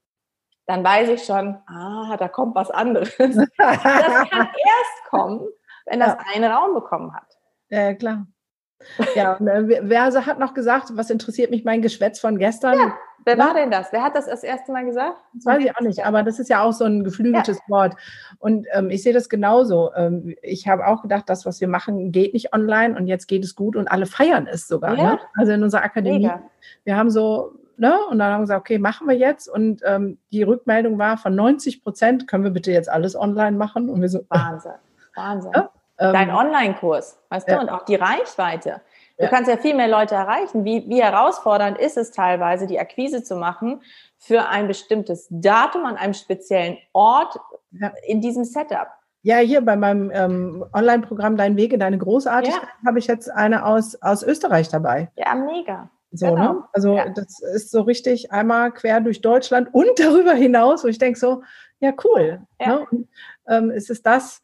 [0.66, 3.14] dann weiß ich schon, ah, da kommt was anderes.
[3.18, 5.40] das kann erst kommen,
[5.86, 6.18] wenn das ja.
[6.34, 7.36] einen Raum bekommen hat.
[7.68, 8.26] Ja, klar.
[9.14, 12.78] Ja, und, äh, wer hat noch gesagt, was interessiert mich mein Geschwätz von gestern?
[12.78, 12.94] Ja,
[13.24, 13.92] wer war denn das?
[13.92, 15.16] Wer hat das das erste Mal gesagt?
[15.32, 17.74] Das weiß ich auch nicht, aber das ist ja auch so ein geflügeltes ja.
[17.74, 17.94] Wort.
[18.38, 19.92] Und ähm, ich sehe das genauso.
[19.94, 23.44] Ähm, ich habe auch gedacht, das, was wir machen, geht nicht online und jetzt geht
[23.44, 24.96] es gut und alle feiern es sogar.
[24.96, 25.12] Ja.
[25.12, 25.18] Ne?
[25.38, 26.26] Also in unserer Akademie.
[26.26, 26.42] Mega.
[26.84, 27.98] Wir haben so Ne?
[28.10, 29.48] Und dann haben wir gesagt, okay, machen wir jetzt.
[29.48, 33.88] Und ähm, die Rückmeldung war von 90 Prozent, können wir bitte jetzt alles online machen?
[33.88, 34.72] Und wir so, Wahnsinn,
[35.14, 35.52] Wahnsinn.
[35.54, 35.70] Ja?
[35.96, 37.54] Dein ähm, Online-Kurs, weißt ja.
[37.56, 38.80] du, und auch die Reichweite.
[39.16, 39.30] Du ja.
[39.30, 40.64] kannst ja viel mehr Leute erreichen.
[40.64, 43.80] Wie, wie herausfordernd ist es teilweise, die Akquise zu machen
[44.18, 47.38] für ein bestimmtes Datum an einem speziellen Ort
[48.06, 48.88] in diesem Setup?
[49.22, 52.86] Ja, hier bei meinem ähm, Online-Programm Dein Wege, deine Großartigkeit ja.
[52.86, 55.10] habe ich jetzt eine aus, aus Österreich dabei.
[55.16, 55.88] Ja, mega.
[56.14, 56.32] So, ne?
[56.32, 56.52] genau.
[56.52, 56.64] ne?
[56.72, 57.08] Also ja.
[57.08, 61.42] das ist so richtig einmal quer durch Deutschland und darüber hinaus, wo ich denke so,
[61.80, 62.40] ja, cool.
[62.60, 62.68] Ja.
[62.68, 62.86] Ne?
[62.90, 63.08] Und,
[63.48, 64.42] ähm, es ist das,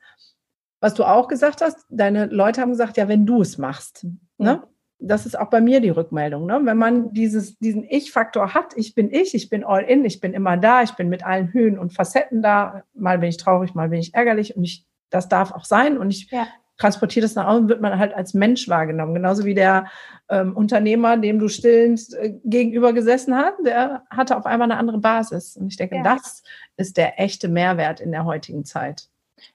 [0.80, 4.04] was du auch gesagt hast, deine Leute haben gesagt, ja, wenn du es machst.
[4.04, 4.18] Mhm.
[4.38, 4.62] Ne?
[4.98, 6.44] Das ist auch bei mir die Rückmeldung.
[6.44, 6.60] Ne?
[6.62, 10.34] Wenn man dieses, diesen Ich-Faktor hat, ich bin ich, ich bin all in, ich bin
[10.34, 13.88] immer da, ich bin mit allen Höhen und Facetten da, mal bin ich traurig, mal
[13.88, 16.46] bin ich ärgerlich und ich, das darf auch sein und ich ja.
[16.80, 19.14] Transportiere das nach außen, wird man halt als Mensch wahrgenommen.
[19.14, 19.86] Genauso wie der
[20.28, 24.98] ähm, Unternehmer, dem du stillend äh, gegenüber gesessen hast, der hatte auf einmal eine andere
[24.98, 25.56] Basis.
[25.56, 26.02] Und ich denke, ja.
[26.02, 26.42] das
[26.76, 29.08] ist der echte Mehrwert in der heutigen Zeit.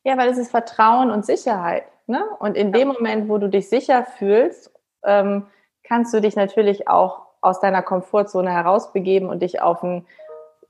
[0.04, 1.84] Ja, weil es ist Vertrauen und Sicherheit.
[2.08, 2.24] Ne?
[2.40, 4.72] Und in dem Moment, wo du dich sicher fühlst,
[5.04, 5.48] ähm,
[5.84, 10.06] kannst du dich natürlich auch aus deiner Komfortzone herausbegeben und dich auf einen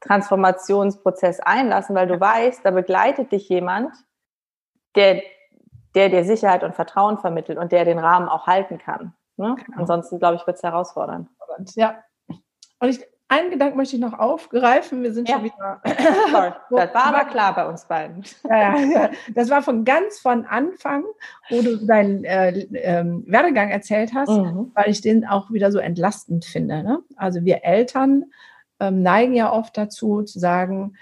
[0.02, 3.92] Transformationsprozess einlassen, weil du weißt, da begleitet dich jemand,
[4.96, 5.22] der,
[5.96, 9.14] der dir Sicherheit und Vertrauen vermittelt und der den Rahmen auch halten kann.
[9.38, 9.56] Ne?
[9.66, 9.80] Genau.
[9.80, 11.30] Ansonsten, glaube ich, wird es herausfordern.
[11.76, 12.04] Ja.
[12.80, 15.02] Und ich, einen Gedanken möchte ich noch aufgreifen.
[15.02, 15.36] Wir sind ja.
[15.36, 15.82] schon wieder.
[16.32, 18.24] Sorry, das war aber klar bei uns beiden.
[18.48, 21.04] Ja, ja, das war von ganz von Anfang,
[21.50, 24.72] wo du deinen äh, ähm, Werdegang erzählt hast, mhm.
[24.76, 26.84] weil ich den auch wieder so entlastend finde.
[26.84, 27.00] Ne?
[27.16, 28.26] Also wir Eltern
[28.80, 30.96] ähm, neigen ja oft dazu zu sagen,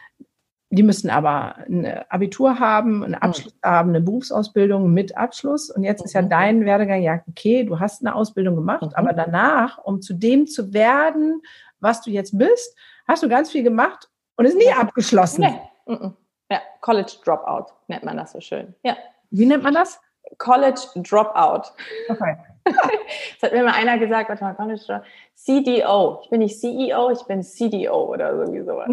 [0.74, 3.68] die müssen aber ein Abitur haben, einen Abschluss mhm.
[3.68, 5.70] haben, eine Berufsausbildung mit Abschluss.
[5.70, 6.30] Und jetzt ist ja mhm.
[6.30, 8.94] dein Werdegang, ja, okay, du hast eine Ausbildung gemacht, mhm.
[8.96, 11.42] aber danach, um zu dem zu werden,
[11.80, 12.76] was du jetzt bist,
[13.08, 14.78] hast du ganz viel gemacht und ist nie ja.
[14.78, 15.42] abgeschlossen.
[15.88, 16.10] Nee.
[16.50, 18.74] Ja, College Dropout nennt man das so schön.
[18.84, 18.98] Ja.
[19.30, 20.02] Wie nennt man das?
[20.40, 21.70] College Dropout.
[22.10, 22.36] Okay.
[22.66, 25.06] das hat mir mal einer gesagt, warte mal, College Dropout.
[25.36, 26.22] CDO.
[26.24, 28.90] Ich bin nicht CEO, ich bin CDO oder irgendwie sowas.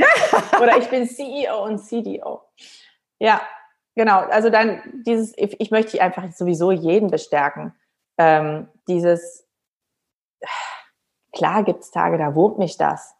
[0.61, 2.43] oder ich bin CEO und CDO.
[3.19, 3.41] Ja,
[3.95, 4.21] genau.
[4.21, 7.75] Also dann dieses, ich möchte einfach sowieso jeden bestärken.
[8.19, 9.47] Ähm, dieses,
[11.33, 13.15] klar gibt es Tage, da wurmt mich das.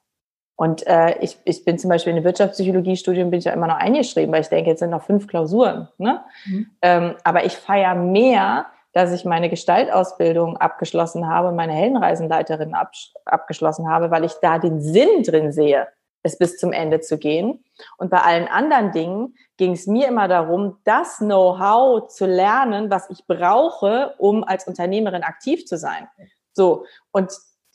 [0.61, 3.79] Und äh, ich, ich bin zum Beispiel in der Wirtschaftspsychologie-Studium bin ich ja immer noch
[3.79, 5.89] eingeschrieben, weil ich denke, jetzt sind noch fünf Klausuren.
[5.97, 6.23] Ne?
[6.45, 6.71] Mhm.
[6.83, 12.93] Ähm, aber ich feiere mehr, dass ich meine Gestaltausbildung abgeschlossen habe, meine Heldenreisenleiterin ab,
[13.25, 15.89] abgeschlossen habe, weil ich da den Sinn drin sehe,
[16.23, 17.65] es bis zum Ende zu gehen.
[17.97, 23.09] Und bei allen anderen Dingen ging es mir immer darum, das Know-how zu lernen, was
[23.11, 26.09] ich brauche, um als Unternehmerin aktiv zu sein.
[26.53, 26.85] So.
[27.13, 27.33] Und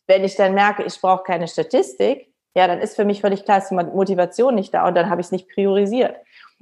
[0.07, 3.57] wenn ich dann merke, ich brauche keine Statistik, ja, dann ist für mich völlig klar,
[3.57, 6.16] ist die Motivation nicht da und dann habe ich es nicht priorisiert.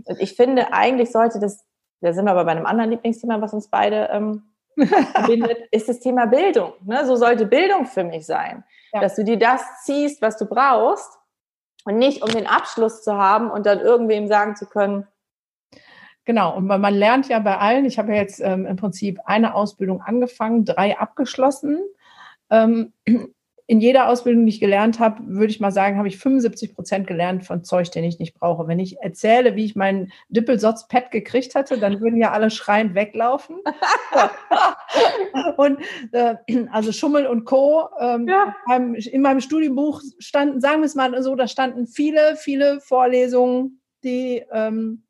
[0.05, 1.63] Und ich finde, eigentlich sollte das,
[2.03, 4.43] da sind wir aber bei einem anderen Lieblingsthema, was uns beide ähm,
[4.77, 6.73] verbindet, ist das Thema Bildung.
[6.85, 7.05] Ne?
[7.05, 9.01] So sollte Bildung für mich sein, ja.
[9.01, 11.09] dass du dir das ziehst, was du brauchst
[11.85, 15.07] und nicht um den Abschluss zu haben und dann irgendwem sagen zu können,
[16.25, 19.55] Genau, und man lernt ja bei allen, ich habe ja jetzt ähm, im Prinzip eine
[19.55, 21.81] Ausbildung angefangen, drei abgeschlossen.
[22.49, 22.93] Ähm,
[23.65, 27.07] in jeder Ausbildung, die ich gelernt habe, würde ich mal sagen, habe ich 75 Prozent
[27.07, 28.67] gelernt von Zeug, den ich nicht brauche.
[28.67, 33.57] Wenn ich erzähle, wie ich meinen Dippelsotz-Pad gekriegt hatte, dann würden ja alle schreiend weglaufen.
[35.57, 35.79] und
[36.11, 36.35] äh,
[36.71, 37.87] also Schummel und Co.
[37.99, 38.53] Ähm, ja.
[38.77, 44.43] in meinem Studienbuch standen, sagen wir es mal so, da standen viele, viele Vorlesungen, die
[44.51, 45.03] ähm,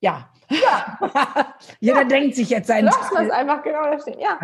[0.00, 0.98] ja, ja.
[1.80, 2.04] Jeder ja.
[2.04, 2.84] denkt sich jetzt sein.
[2.84, 4.20] Lass das einfach genau da stehen.
[4.20, 4.38] Ja.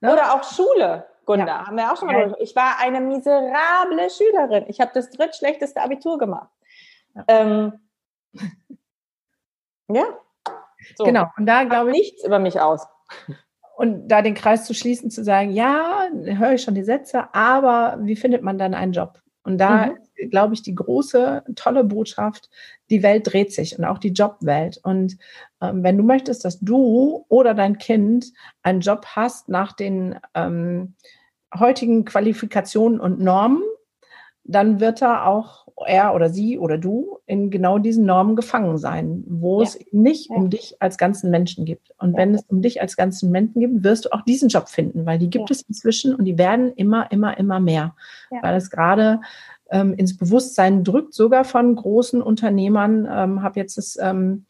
[0.00, 0.12] Ne?
[0.12, 1.06] Oder auch Schule.
[1.26, 1.66] Gunda, ja.
[1.66, 2.36] haben wir auch schon mal ja.
[2.38, 4.64] Ich war eine miserable Schülerin.
[4.68, 6.50] Ich habe das drittschlechteste Abitur gemacht.
[7.14, 7.24] Ja.
[7.28, 7.72] Ähm,
[9.88, 10.04] ja.
[10.96, 11.04] So.
[11.04, 11.26] Genau.
[11.36, 12.86] Und da glaube ich nichts über mich aus.
[13.76, 17.98] Und da den Kreis zu schließen, zu sagen, ja, höre ich schon die Sätze, aber
[18.00, 19.20] wie findet man dann einen Job?
[19.42, 19.98] Und da mhm.
[20.30, 22.50] Glaube ich, die große, tolle Botschaft,
[22.90, 24.78] die Welt dreht sich und auch die Jobwelt.
[24.82, 25.16] Und
[25.60, 30.94] ähm, wenn du möchtest, dass du oder dein Kind einen Job hast nach den ähm,
[31.58, 33.62] heutigen Qualifikationen und Normen,
[34.44, 39.24] dann wird er auch er oder sie oder du in genau diesen Normen gefangen sein,
[39.26, 39.68] wo ja.
[39.68, 40.36] es nicht ja.
[40.36, 41.92] um dich als ganzen Menschen gibt.
[41.98, 42.18] Und ja.
[42.18, 45.18] wenn es um dich als ganzen Menschen gibt, wirst du auch diesen Job finden, weil
[45.18, 47.94] die gibt es inzwischen und die werden immer, immer, immer mehr.
[48.30, 49.20] Weil es gerade
[49.70, 53.08] ähm, ins Bewusstsein drückt, sogar von großen Unternehmern.
[53.10, 54.46] Ähm, habe jetzt das ähm,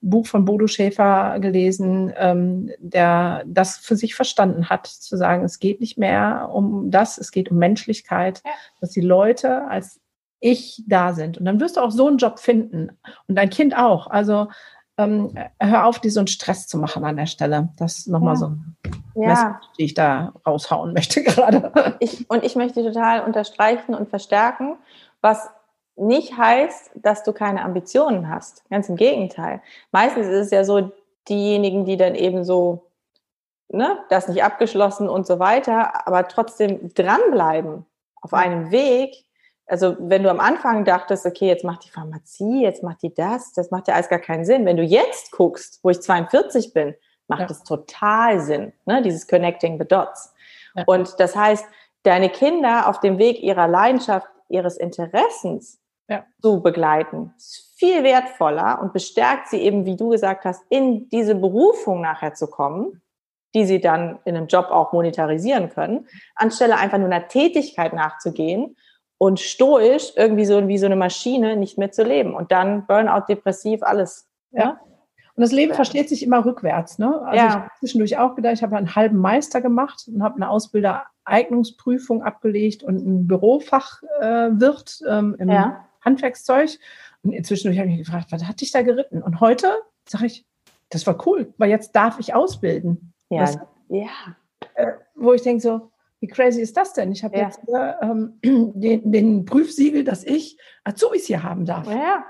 [0.00, 5.58] Buch von Bodo Schäfer gelesen, ähm, der das für sich verstanden hat, zu sagen, es
[5.58, 8.52] geht nicht mehr um das, es geht um Menschlichkeit, ja.
[8.80, 10.00] dass die Leute als
[10.40, 11.38] ich da sind.
[11.38, 12.90] Und dann wirst du auch so einen Job finden
[13.26, 14.06] und dein Kind auch.
[14.06, 14.48] Also
[14.98, 17.68] ähm, hör auf, dir so einen Stress zu machen an der Stelle.
[17.76, 18.38] Das ist nochmal ja.
[18.38, 18.76] so ein
[19.14, 19.28] ja.
[19.28, 21.96] Message, die ich da raushauen möchte gerade.
[22.00, 24.76] Ich, und ich möchte total unterstreichen und verstärken,
[25.20, 25.48] was
[25.96, 28.68] nicht heißt, dass du keine Ambitionen hast.
[28.70, 29.62] Ganz im Gegenteil.
[29.90, 30.92] Meistens ist es ja so,
[31.28, 32.90] diejenigen, die dann eben so,
[33.68, 37.84] ne, das nicht abgeschlossen und so weiter, aber trotzdem dranbleiben
[38.20, 39.24] auf einem Weg.
[39.68, 43.52] Also wenn du am Anfang dachtest, okay, jetzt macht die Pharmazie, jetzt macht die das,
[43.52, 44.64] das macht ja alles gar keinen Sinn.
[44.64, 46.94] Wenn du jetzt guckst, wo ich 42 bin,
[47.28, 47.76] macht es ja.
[47.76, 50.32] total Sinn, ne, dieses Connecting the Dots.
[50.74, 50.84] Ja.
[50.86, 51.66] Und das heißt,
[52.02, 56.24] deine Kinder auf dem Weg ihrer Leidenschaft, ihres Interessens ja.
[56.40, 57.34] zu begleiten.
[57.36, 62.34] Ist viel wertvoller und bestärkt sie eben, wie du gesagt hast, in diese Berufung nachher
[62.34, 63.02] zu kommen,
[63.54, 68.76] die sie dann in einem Job auch monetarisieren können, anstelle einfach nur einer Tätigkeit nachzugehen
[69.18, 73.26] und stoisch irgendwie so wie so eine Maschine nicht mehr zu leben und dann Burnout,
[73.28, 74.28] depressiv, alles.
[74.52, 74.60] Ja.
[74.60, 74.80] ja?
[75.34, 76.98] Und das Leben versteht sich immer rückwärts.
[76.98, 77.20] Ne?
[77.20, 77.46] Also ja.
[77.46, 82.24] ich habe zwischendurch auch gedacht, ich habe einen halben Meister gemacht und habe eine Ausbildereignungsprüfung
[82.24, 85.84] abgelegt und ein Bürofachwirt äh, ähm, im ja.
[86.04, 86.70] Handwerkszeug.
[87.22, 89.22] Und inzwischen habe ich mich gefragt, was hat dich da geritten?
[89.22, 89.68] Und heute
[90.08, 90.44] sage ich,
[90.90, 93.12] das war cool, weil jetzt darf ich ausbilden.
[93.28, 93.42] Ja.
[93.42, 93.58] Was,
[93.90, 94.08] ja.
[94.74, 95.90] Äh, wo ich denke so,
[96.20, 97.12] wie crazy ist das denn?
[97.12, 97.44] Ich habe ja.
[97.44, 101.86] jetzt hier ähm, den, den, Prüfsiegel, dass ich Azubis hier haben darf.
[101.88, 102.24] Ja.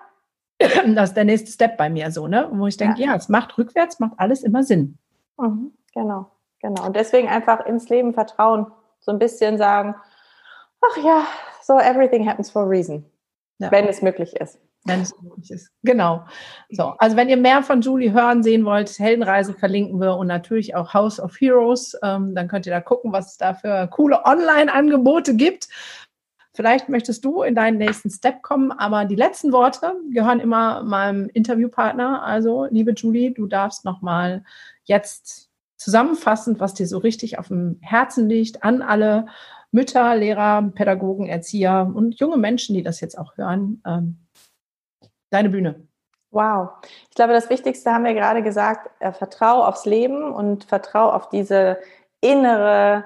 [0.95, 2.49] Das ist der nächste Step bei mir so, ne?
[2.53, 3.09] Wo ich denke, ja.
[3.09, 4.99] ja, es macht rückwärts, macht alles immer Sinn.
[5.39, 5.73] Mhm.
[5.95, 6.85] Genau, genau.
[6.85, 8.67] Und deswegen einfach ins Leben vertrauen,
[8.99, 9.95] so ein bisschen sagen,
[10.81, 11.25] ach ja,
[11.63, 13.05] so everything happens for a reason
[13.59, 13.71] ja.
[13.71, 14.59] wenn es möglich ist.
[14.85, 15.71] Wenn es möglich ist.
[15.83, 16.25] Genau.
[16.71, 20.75] So, also wenn ihr mehr von Julie hören, sehen wollt, Heldenreise verlinken wir und natürlich
[20.75, 21.97] auch House of Heroes.
[22.03, 25.69] Ähm, dann könnt ihr da gucken, was es da für coole Online-Angebote gibt.
[26.55, 31.29] Vielleicht möchtest du in deinen nächsten Step kommen, aber die letzten Worte gehören immer meinem
[31.29, 32.25] Interviewpartner.
[32.25, 34.43] Also, liebe Julie, du darfst nochmal
[34.85, 39.27] jetzt zusammenfassend, was dir so richtig auf dem Herzen liegt, an alle
[39.71, 43.83] Mütter, Lehrer, Pädagogen, Erzieher und junge Menschen, die das jetzt auch hören.
[43.87, 44.19] Ähm,
[45.31, 45.87] deine Bühne.
[46.31, 46.71] Wow.
[47.09, 51.29] Ich glaube, das Wichtigste haben wir gerade gesagt, äh, vertrau aufs Leben und vertrau auf
[51.31, 51.79] diese
[52.21, 53.05] innere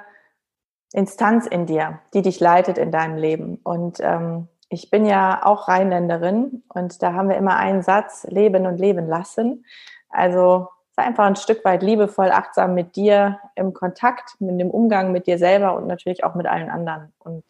[0.93, 3.61] Instanz in dir, die dich leitet in deinem Leben.
[3.63, 8.67] Und ähm, ich bin ja auch Rheinländerin und da haben wir immer einen Satz, leben
[8.67, 9.65] und leben lassen.
[10.09, 15.13] Also sei einfach ein Stück weit liebevoll, achtsam mit dir im Kontakt, mit dem Umgang
[15.13, 17.13] mit dir selber und natürlich auch mit allen anderen.
[17.19, 17.45] Und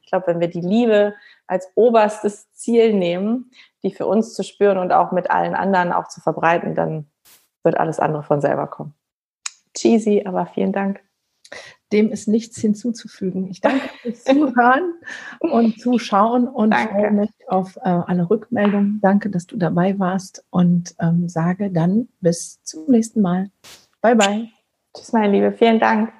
[0.00, 1.14] ich glaube, wenn wir die Liebe
[1.48, 3.50] als oberstes Ziel nehmen,
[3.82, 7.06] die für uns zu spüren und auch mit allen anderen auch zu verbreiten, dann
[7.64, 8.94] wird alles andere von selber kommen.
[9.74, 11.00] Cheesy, aber vielen Dank.
[11.92, 13.48] Dem ist nichts hinzuzufügen.
[13.48, 14.94] Ich danke fürs Zuhören
[15.40, 16.94] und Zuschauen und danke.
[16.94, 19.00] freue mich auf äh, alle Rückmeldungen.
[19.00, 23.50] Danke, dass du dabei warst und ähm, sage dann bis zum nächsten Mal.
[24.02, 24.48] Bye, bye.
[24.94, 25.52] Tschüss, meine Liebe.
[25.52, 26.17] Vielen Dank.